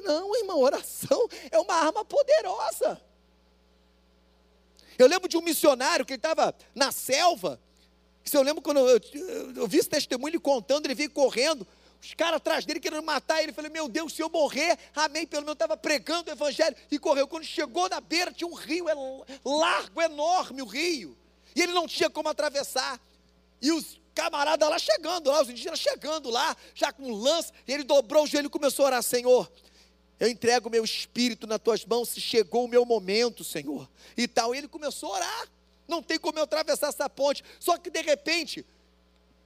[0.04, 3.00] Não, irmão, oração é uma arma poderosa.
[4.98, 7.60] Eu lembro de um missionário que estava na selva.
[8.24, 11.66] Se eu lembro quando eu, eu, eu vi esse testemunho ele contando, ele veio correndo
[12.02, 13.50] os caras atrás dele querendo matar ele.
[13.50, 15.26] Eu falei, meu Deus, se eu morrer, amém.
[15.26, 17.28] Pelo menos eu estava pregando o evangelho e correu.
[17.28, 18.94] Quando chegou na beira, tinha um rio é
[19.44, 21.16] largo, enorme o rio.
[21.54, 22.98] E ele não tinha como atravessar.
[23.60, 27.52] E os camaradas lá chegando, lá, os indígenas chegando lá, já com lança.
[27.68, 29.50] E ele dobrou o joelho e começou a orar: Senhor,
[30.18, 33.88] eu entrego o meu espírito nas tuas mãos, se chegou o meu momento, Senhor.
[34.16, 34.54] E tal.
[34.54, 35.48] E ele começou a orar.
[35.91, 37.43] Não tem como eu atravessar essa ponte.
[37.59, 38.64] Só que de repente,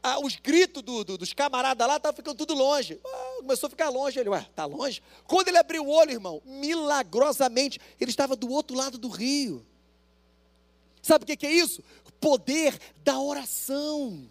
[0.03, 3.01] ah, os gritos do, do, dos camaradas lá estavam ficando tudo longe.
[3.03, 4.21] Ah, começou a ficar longe.
[4.21, 5.03] Ele, ué, tá longe?
[5.27, 9.65] Quando ele abriu o olho, irmão, milagrosamente, ele estava do outro lado do rio.
[11.01, 11.83] Sabe o que, que é isso?
[12.21, 14.31] Poder da oração.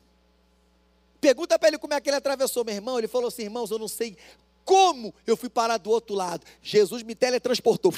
[1.20, 3.00] Pergunta para ele como é que ele atravessou, meu irmão.
[3.00, 4.16] Ele falou assim: irmãos, eu não sei
[4.66, 6.46] como eu fui parar do outro lado.
[6.62, 7.94] Jesus me teletransportou.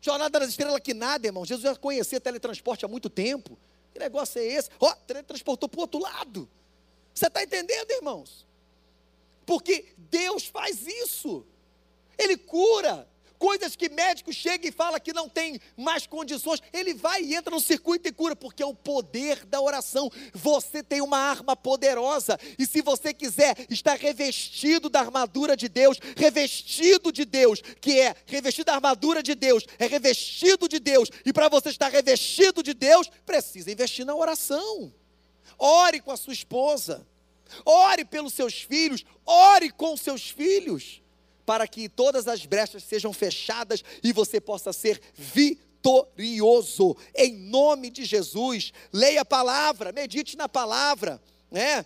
[0.00, 1.44] Jornada das Estrelas que nada, irmão.
[1.44, 3.58] Jesus já conhecia teletransporte há muito tempo.
[3.92, 4.70] Que negócio é esse?
[4.78, 6.48] Ó, oh, transportou para o outro lado.
[7.12, 8.46] Você está entendendo, irmãos?
[9.44, 11.44] Porque Deus faz isso.
[12.16, 13.09] Ele cura.
[13.40, 17.50] Coisas que médicos chegam e falam que não tem mais condições, ele vai e entra
[17.50, 20.12] no circuito e cura, porque é o poder da oração.
[20.34, 25.98] Você tem uma arma poderosa, e se você quiser estar revestido da armadura de Deus,
[26.18, 31.32] revestido de Deus, que é revestido da armadura de Deus, é revestido de Deus, e
[31.32, 34.92] para você estar revestido de Deus, precisa investir na oração.
[35.58, 37.06] Ore com a sua esposa,
[37.64, 40.99] ore pelos seus filhos, ore com seus filhos
[41.50, 46.96] para que todas as brechas sejam fechadas e você possa ser vitorioso.
[47.12, 51.20] Em nome de Jesus, leia a palavra, medite na palavra,
[51.50, 51.84] né?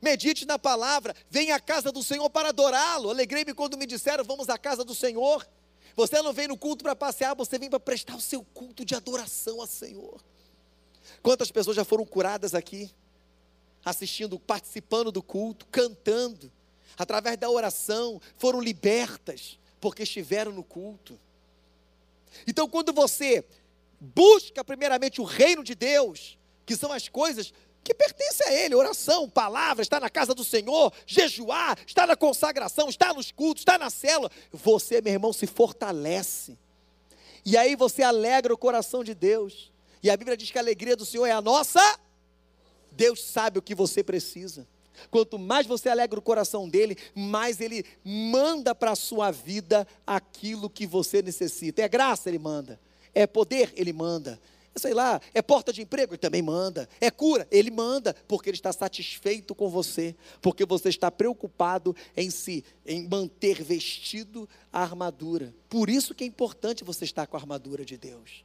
[0.00, 3.10] Medite na palavra, venha à casa do Senhor para adorá-lo.
[3.10, 5.44] Alegrei-me quando me disseram: vamos à casa do Senhor.
[5.96, 8.94] Você não vem no culto para passear, você vem para prestar o seu culto de
[8.94, 10.22] adoração ao Senhor.
[11.20, 12.88] Quantas pessoas já foram curadas aqui,
[13.84, 16.52] assistindo, participando do culto, cantando,
[16.96, 21.18] através da oração, foram libertas, porque estiveram no culto.
[22.46, 23.44] Então, quando você
[24.00, 27.52] busca primeiramente o reino de Deus, que são as coisas
[27.84, 32.88] que pertencem a Ele, oração, palavra, estar na casa do Senhor, jejuar, estar na consagração,
[32.88, 36.56] estar nos cultos, estar na célula, você, meu irmão, se fortalece.
[37.44, 39.72] E aí você alegra o coração de Deus.
[40.02, 41.80] E a Bíblia diz que a alegria do Senhor é a nossa.
[42.92, 44.66] Deus sabe o que você precisa.
[45.10, 50.70] Quanto mais você alegra o coração dele, mais ele manda para a sua vida aquilo
[50.70, 51.82] que você necessita.
[51.82, 52.78] É graça, ele manda.
[53.14, 54.40] É poder, ele manda.
[54.76, 56.14] sei lá, é porta de emprego?
[56.14, 56.88] Ele também manda.
[57.00, 57.46] É cura?
[57.50, 63.06] Ele manda, porque ele está satisfeito com você, porque você está preocupado em se em
[63.08, 65.54] manter vestido a armadura.
[65.68, 68.44] Por isso que é importante você estar com a armadura de Deus.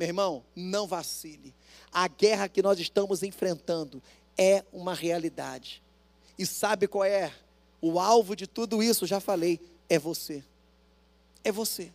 [0.00, 1.54] Meu irmão, não vacile.
[1.92, 4.02] A guerra que nós estamos enfrentando
[4.36, 5.82] é uma realidade.
[6.38, 7.32] E sabe qual é?
[7.80, 10.42] O alvo de tudo isso, já falei, é você.
[11.42, 11.92] É você.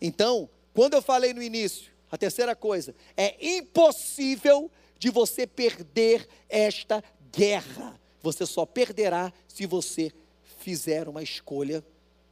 [0.00, 7.02] Então, quando eu falei no início, a terceira coisa, é impossível de você perder esta
[7.32, 7.98] guerra.
[8.22, 10.12] Você só perderá se você
[10.58, 11.84] fizer uma escolha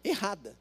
[0.03, 0.57] errada.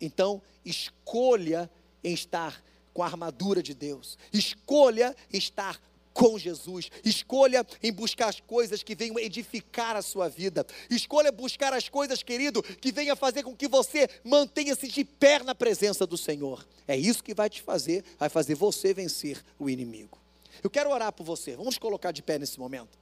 [0.00, 1.70] Então, escolha
[2.02, 2.62] em estar
[2.92, 4.16] com a armadura de Deus.
[4.32, 5.80] Escolha estar
[6.18, 6.90] com Jesus.
[7.04, 10.66] Escolha em buscar as coisas que venham edificar a sua vida.
[10.90, 15.54] Escolha buscar as coisas, querido, que venham fazer com que você mantenha-se de pé na
[15.54, 16.66] presença do Senhor.
[16.88, 20.18] É isso que vai te fazer, vai fazer você vencer o inimigo.
[20.60, 21.54] Eu quero orar por você.
[21.54, 22.98] Vamos colocar de pé nesse momento.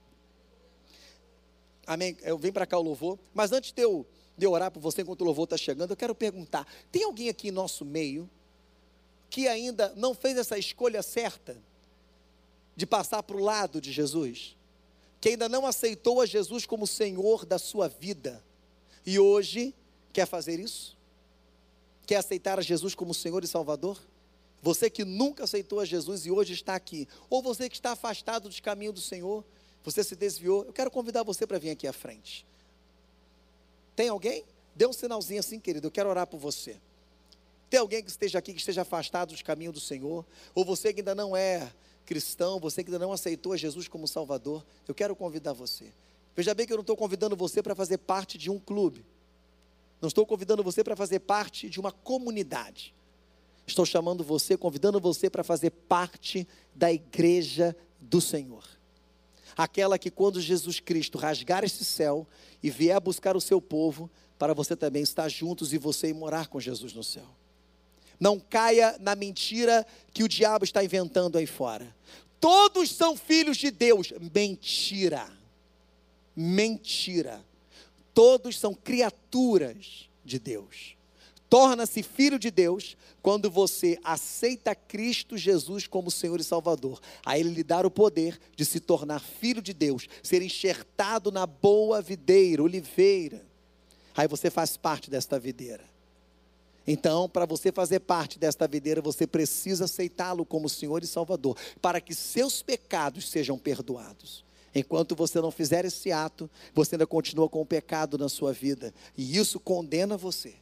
[1.86, 2.18] Amém.
[2.20, 4.06] Eu venho para cá o louvor, mas antes de eu,
[4.36, 7.30] de eu orar por você enquanto o louvor está chegando, eu quero perguntar: tem alguém
[7.30, 8.28] aqui em nosso meio
[9.30, 11.56] que ainda não fez essa escolha certa?
[12.76, 14.54] De passar para o lado de Jesus,
[15.20, 18.44] que ainda não aceitou a Jesus como Senhor da sua vida
[19.04, 19.74] e hoje
[20.12, 20.96] quer fazer isso?
[22.06, 23.98] Quer aceitar a Jesus como Senhor e Salvador?
[24.62, 28.48] Você que nunca aceitou a Jesus e hoje está aqui, ou você que está afastado
[28.48, 29.44] dos caminhos do Senhor,
[29.84, 32.44] você se desviou, eu quero convidar você para vir aqui à frente.
[33.94, 34.44] Tem alguém?
[34.74, 36.76] Dê um sinalzinho assim, querido, eu quero orar por você.
[37.70, 40.24] Tem alguém que esteja aqui, que esteja afastado dos caminhos do Senhor,
[40.54, 41.72] ou você que ainda não é
[42.06, 45.92] cristão, você que ainda não aceitou Jesus como Salvador, eu quero convidar você.
[46.34, 49.04] Veja bem que eu não estou convidando você para fazer parte de um clube.
[50.00, 52.94] Não estou convidando você para fazer parte de uma comunidade.
[53.66, 58.64] Estou chamando você, convidando você para fazer parte da igreja do Senhor.
[59.56, 62.26] Aquela que quando Jesus Cristo rasgar esse céu
[62.62, 66.46] e vier buscar o seu povo, para você também estar juntos e você ir morar
[66.48, 67.26] com Jesus no céu.
[68.18, 71.94] Não caia na mentira que o diabo está inventando aí fora.
[72.40, 74.12] Todos são filhos de Deus.
[74.34, 75.26] Mentira.
[76.34, 77.44] Mentira.
[78.14, 80.96] Todos são criaturas de Deus.
[81.48, 87.00] Torna-se filho de Deus quando você aceita Cristo Jesus como Senhor e Salvador.
[87.24, 91.46] A Ele lhe dar o poder de se tornar filho de Deus, ser enxertado na
[91.46, 93.44] boa videira, oliveira.
[94.16, 95.84] Aí você faz parte desta videira.
[96.86, 102.00] Então, para você fazer parte desta videira, você precisa aceitá-lo como Senhor e Salvador, para
[102.00, 104.44] que seus pecados sejam perdoados.
[104.74, 108.94] Enquanto você não fizer esse ato, você ainda continua com o pecado na sua vida,
[109.16, 110.54] e isso condena você.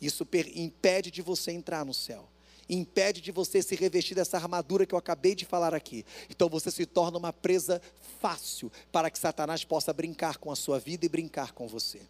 [0.00, 2.28] Isso impede de você entrar no céu.
[2.68, 6.04] Impede de você se revestir dessa armadura que eu acabei de falar aqui.
[6.28, 7.80] Então você se torna uma presa
[8.20, 12.02] fácil para que Satanás possa brincar com a sua vida e brincar com você.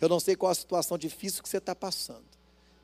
[0.00, 2.35] Eu não sei qual a situação difícil que você está passando.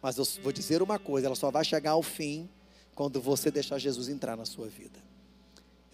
[0.02, 2.48] Mas eu vou dizer uma coisa: ela só vai chegar ao fim
[2.94, 4.98] quando você deixar Jesus entrar na sua vida.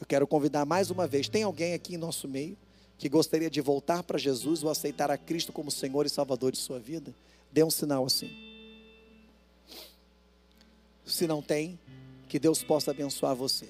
[0.00, 2.56] Eu quero convidar mais uma vez: tem alguém aqui em nosso meio
[2.96, 6.58] que gostaria de voltar para Jesus ou aceitar a Cristo como Senhor e Salvador de
[6.58, 7.14] sua vida?
[7.52, 8.30] Dê um sinal assim.
[11.06, 11.78] Se não tem,
[12.28, 13.68] que Deus possa abençoar você.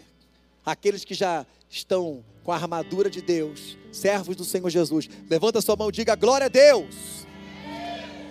[0.64, 5.76] Aqueles que já estão com a armadura de Deus, servos do Senhor Jesus, levanta sua
[5.76, 7.26] mão e diga glória a Deus.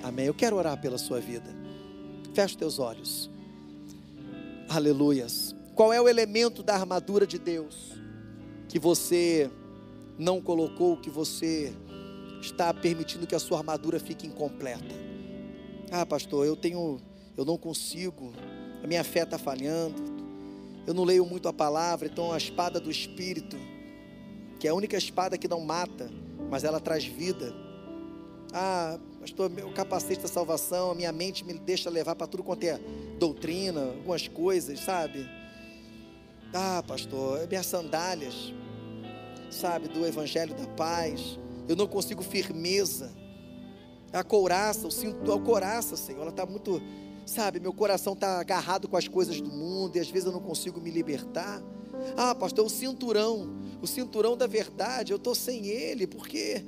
[0.04, 0.26] Amém.
[0.26, 1.67] Eu quero orar pela sua vida.
[2.38, 3.32] Feche teus olhos.
[4.70, 5.56] Aleluias.
[5.74, 7.94] Qual é o elemento da armadura de Deus
[8.70, 9.50] que você
[10.20, 11.74] não colocou, que você
[12.40, 14.94] está permitindo que a sua armadura fique incompleta?
[15.92, 17.02] Ah, pastor, eu tenho,
[17.36, 18.32] eu não consigo,
[18.84, 20.00] a minha fé está falhando,
[20.86, 23.58] eu não leio muito a palavra, então a espada do Espírito,
[24.60, 26.08] que é a única espada que não mata,
[26.52, 27.52] mas ela traz vida.
[28.54, 32.64] Ah, pastor, meu capacete da salvação, a minha mente me deixa levar para tudo quanto
[32.64, 32.80] é
[33.20, 35.28] doutrina, algumas coisas, sabe?
[36.54, 38.54] Ah, pastor, minhas sandálias,
[39.52, 41.38] sabe, do evangelho da paz.
[41.68, 43.12] Eu não consigo firmeza.
[44.14, 46.82] A couraça, eu sinto a couraça, Senhor, ela está muito,
[47.26, 50.40] sabe, meu coração está agarrado com as coisas do mundo e às vezes eu não
[50.40, 51.62] consigo me libertar.
[52.16, 56.64] Ah, pastor, o cinturão, o cinturão da verdade, eu estou sem ele, porque,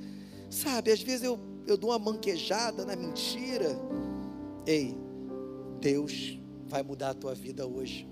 [0.49, 1.39] sabe, às vezes eu
[1.69, 3.79] eu dou uma manquejada na mentira.
[4.65, 4.95] Ei,
[5.79, 8.07] Deus vai mudar a tua vida hoje.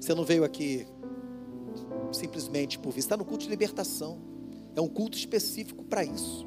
[0.00, 0.86] Você não veio aqui
[2.12, 4.18] simplesmente por vir, está no culto de libertação.
[4.74, 6.46] É um culto específico para isso.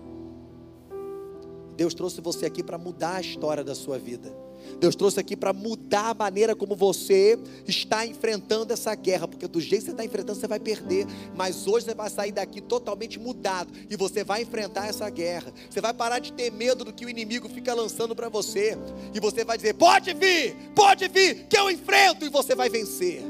[1.76, 4.36] Deus trouxe você aqui para mudar a história da sua vida.
[4.80, 7.38] Deus trouxe aqui para mudar a maneira como você
[7.68, 11.06] está enfrentando essa guerra, porque do jeito que você está enfrentando, você vai perder.
[11.36, 15.54] Mas hoje você vai sair daqui totalmente mudado e você vai enfrentar essa guerra.
[15.70, 18.78] Você vai parar de ter medo do que o inimigo fica lançando para você,
[19.14, 23.22] e você vai dizer: pode vir, pode vir, que eu enfrento, e você vai vencer.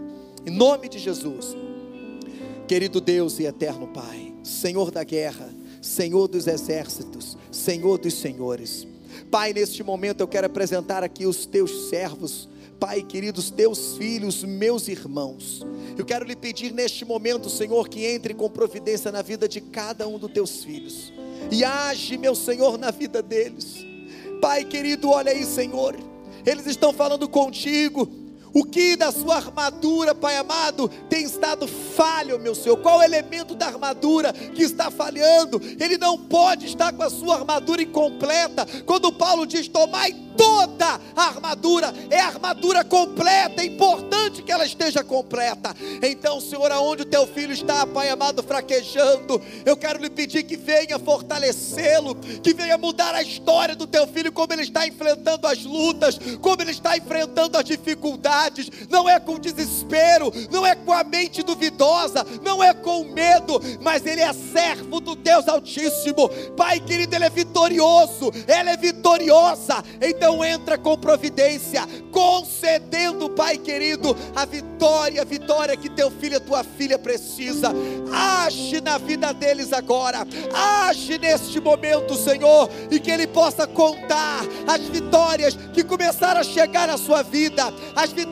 [0.45, 1.55] Em nome de Jesus,
[2.68, 8.88] querido Deus e eterno Pai, Senhor da guerra, Senhor dos exércitos, Senhor dos senhores.
[9.30, 12.47] Pai, neste momento eu quero apresentar aqui os teus servos,
[12.80, 15.65] Pai queridos, teus filhos, meus irmãos.
[15.97, 20.07] Eu quero lhe pedir neste momento, Senhor, que entre com providência na vida de cada
[20.07, 21.11] um dos teus filhos
[21.51, 23.86] e age, meu Senhor, na vida deles.
[24.41, 25.95] Pai querido, olha aí, Senhor,
[26.45, 28.07] eles estão falando contigo
[28.58, 32.78] o que da sua armadura, Pai amado, tem estado falho, meu Senhor?
[32.78, 35.62] Qual elemento da armadura que está falhando?
[35.80, 38.66] Ele não pode estar com a sua armadura incompleta.
[38.84, 44.66] Quando Paulo diz: Tomai toda a armadura, é a armadura completa, é importante que ela
[44.66, 45.76] esteja completa.
[46.01, 50.55] Então, Senhor, aonde o teu filho está, Pai amado, fraquejando, eu quero lhe pedir que
[50.55, 55.64] venha fortalecê-lo, que venha mudar a história do teu filho, como ele está enfrentando as
[55.64, 58.46] lutas, como ele está enfrentando as dificuldades.
[58.89, 64.05] Não é com desespero, não é com a mente duvidosa, não é com medo, mas
[64.05, 66.29] ele é servo do Deus Altíssimo.
[66.55, 69.83] Pai querido, ele é vitorioso, ela é vitoriosa.
[70.01, 76.35] Então, então entra com providência, concedendo, Pai querido, a vitória, a vitória que teu filho
[76.35, 77.71] e tua filha precisa.
[78.11, 84.81] Age na vida deles agora, age neste momento, Senhor, e que ele possa contar as
[84.81, 88.26] vitórias que começaram a chegar na sua vida, as vitórias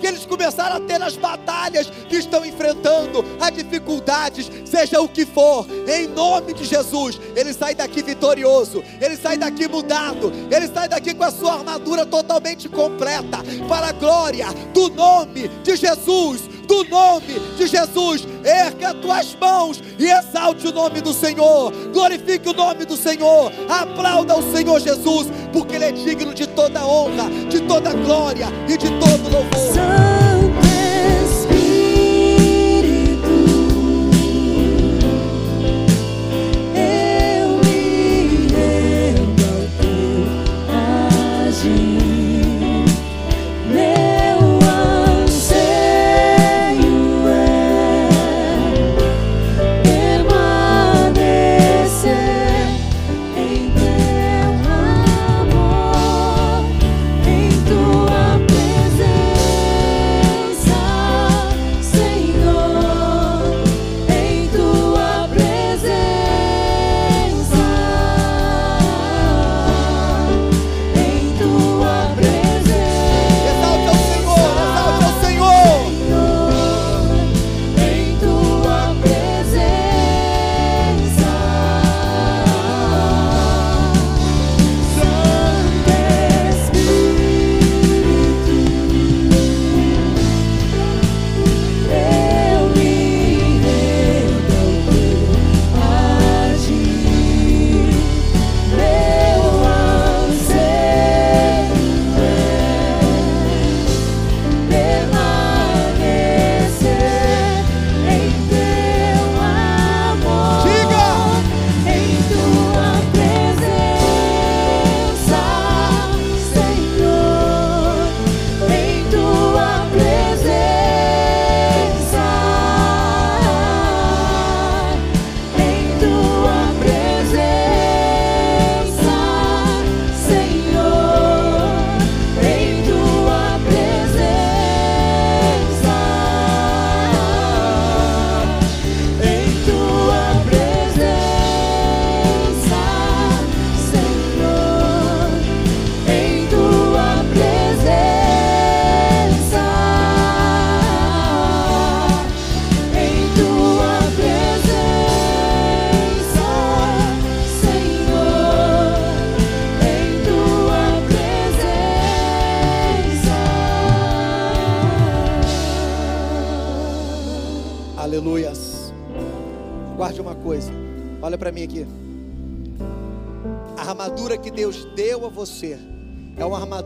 [0.00, 5.26] que eles começaram a ter nas batalhas que estão enfrentando, as dificuldades, seja o que
[5.26, 10.88] for, em nome de Jesus, ele sai daqui vitorioso, ele sai daqui mudado, ele sai
[10.88, 16.42] daqui com a sua armadura totalmente completa, para a glória do nome de Jesus.
[16.66, 22.52] Do nome de Jesus, erga tuas mãos e exalte o nome do Senhor, glorifique o
[22.52, 27.60] nome do Senhor, aplauda o Senhor Jesus, porque Ele é digno de toda honra, de
[27.60, 30.25] toda glória e de todo louvor.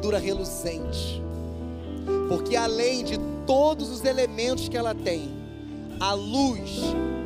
[0.01, 1.23] Armadura reluzente,
[2.29, 5.31] porque além de todos os elementos que ela tem,
[6.01, 6.81] a luz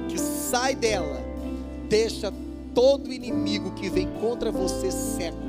[0.08, 1.22] que sai dela
[1.88, 2.32] deixa
[2.74, 5.44] todo inimigo que vem contra você cego.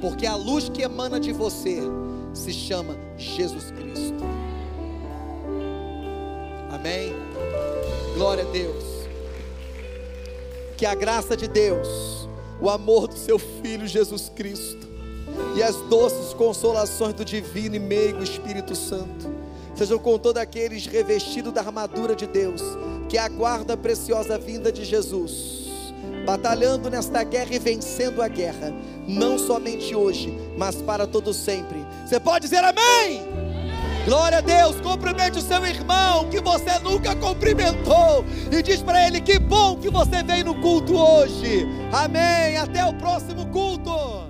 [0.00, 1.78] porque a luz que emana de você
[2.34, 4.24] se chama Jesus Cristo.
[6.72, 7.14] Amém?
[8.16, 8.82] Glória a Deus.
[10.76, 12.26] Que a graça de Deus,
[12.60, 14.81] o amor do seu Filho Jesus Cristo
[15.56, 19.32] e as doces consolações do Divino e Meigo Espírito Santo
[19.74, 22.62] sejam com todos aqueles revestidos da armadura de Deus,
[23.08, 25.92] que aguarda a preciosa vinda de Jesus,
[26.24, 28.72] batalhando nesta guerra e vencendo a guerra,
[29.06, 31.84] não somente hoje, mas para todo sempre.
[32.06, 33.22] Você pode dizer amém?
[34.04, 39.20] Glória a Deus, cumprimente o seu irmão que você nunca cumprimentou e diz para ele
[39.20, 41.66] que bom que você veio no culto hoje.
[41.92, 42.56] Amém.
[42.56, 44.21] Até o próximo culto.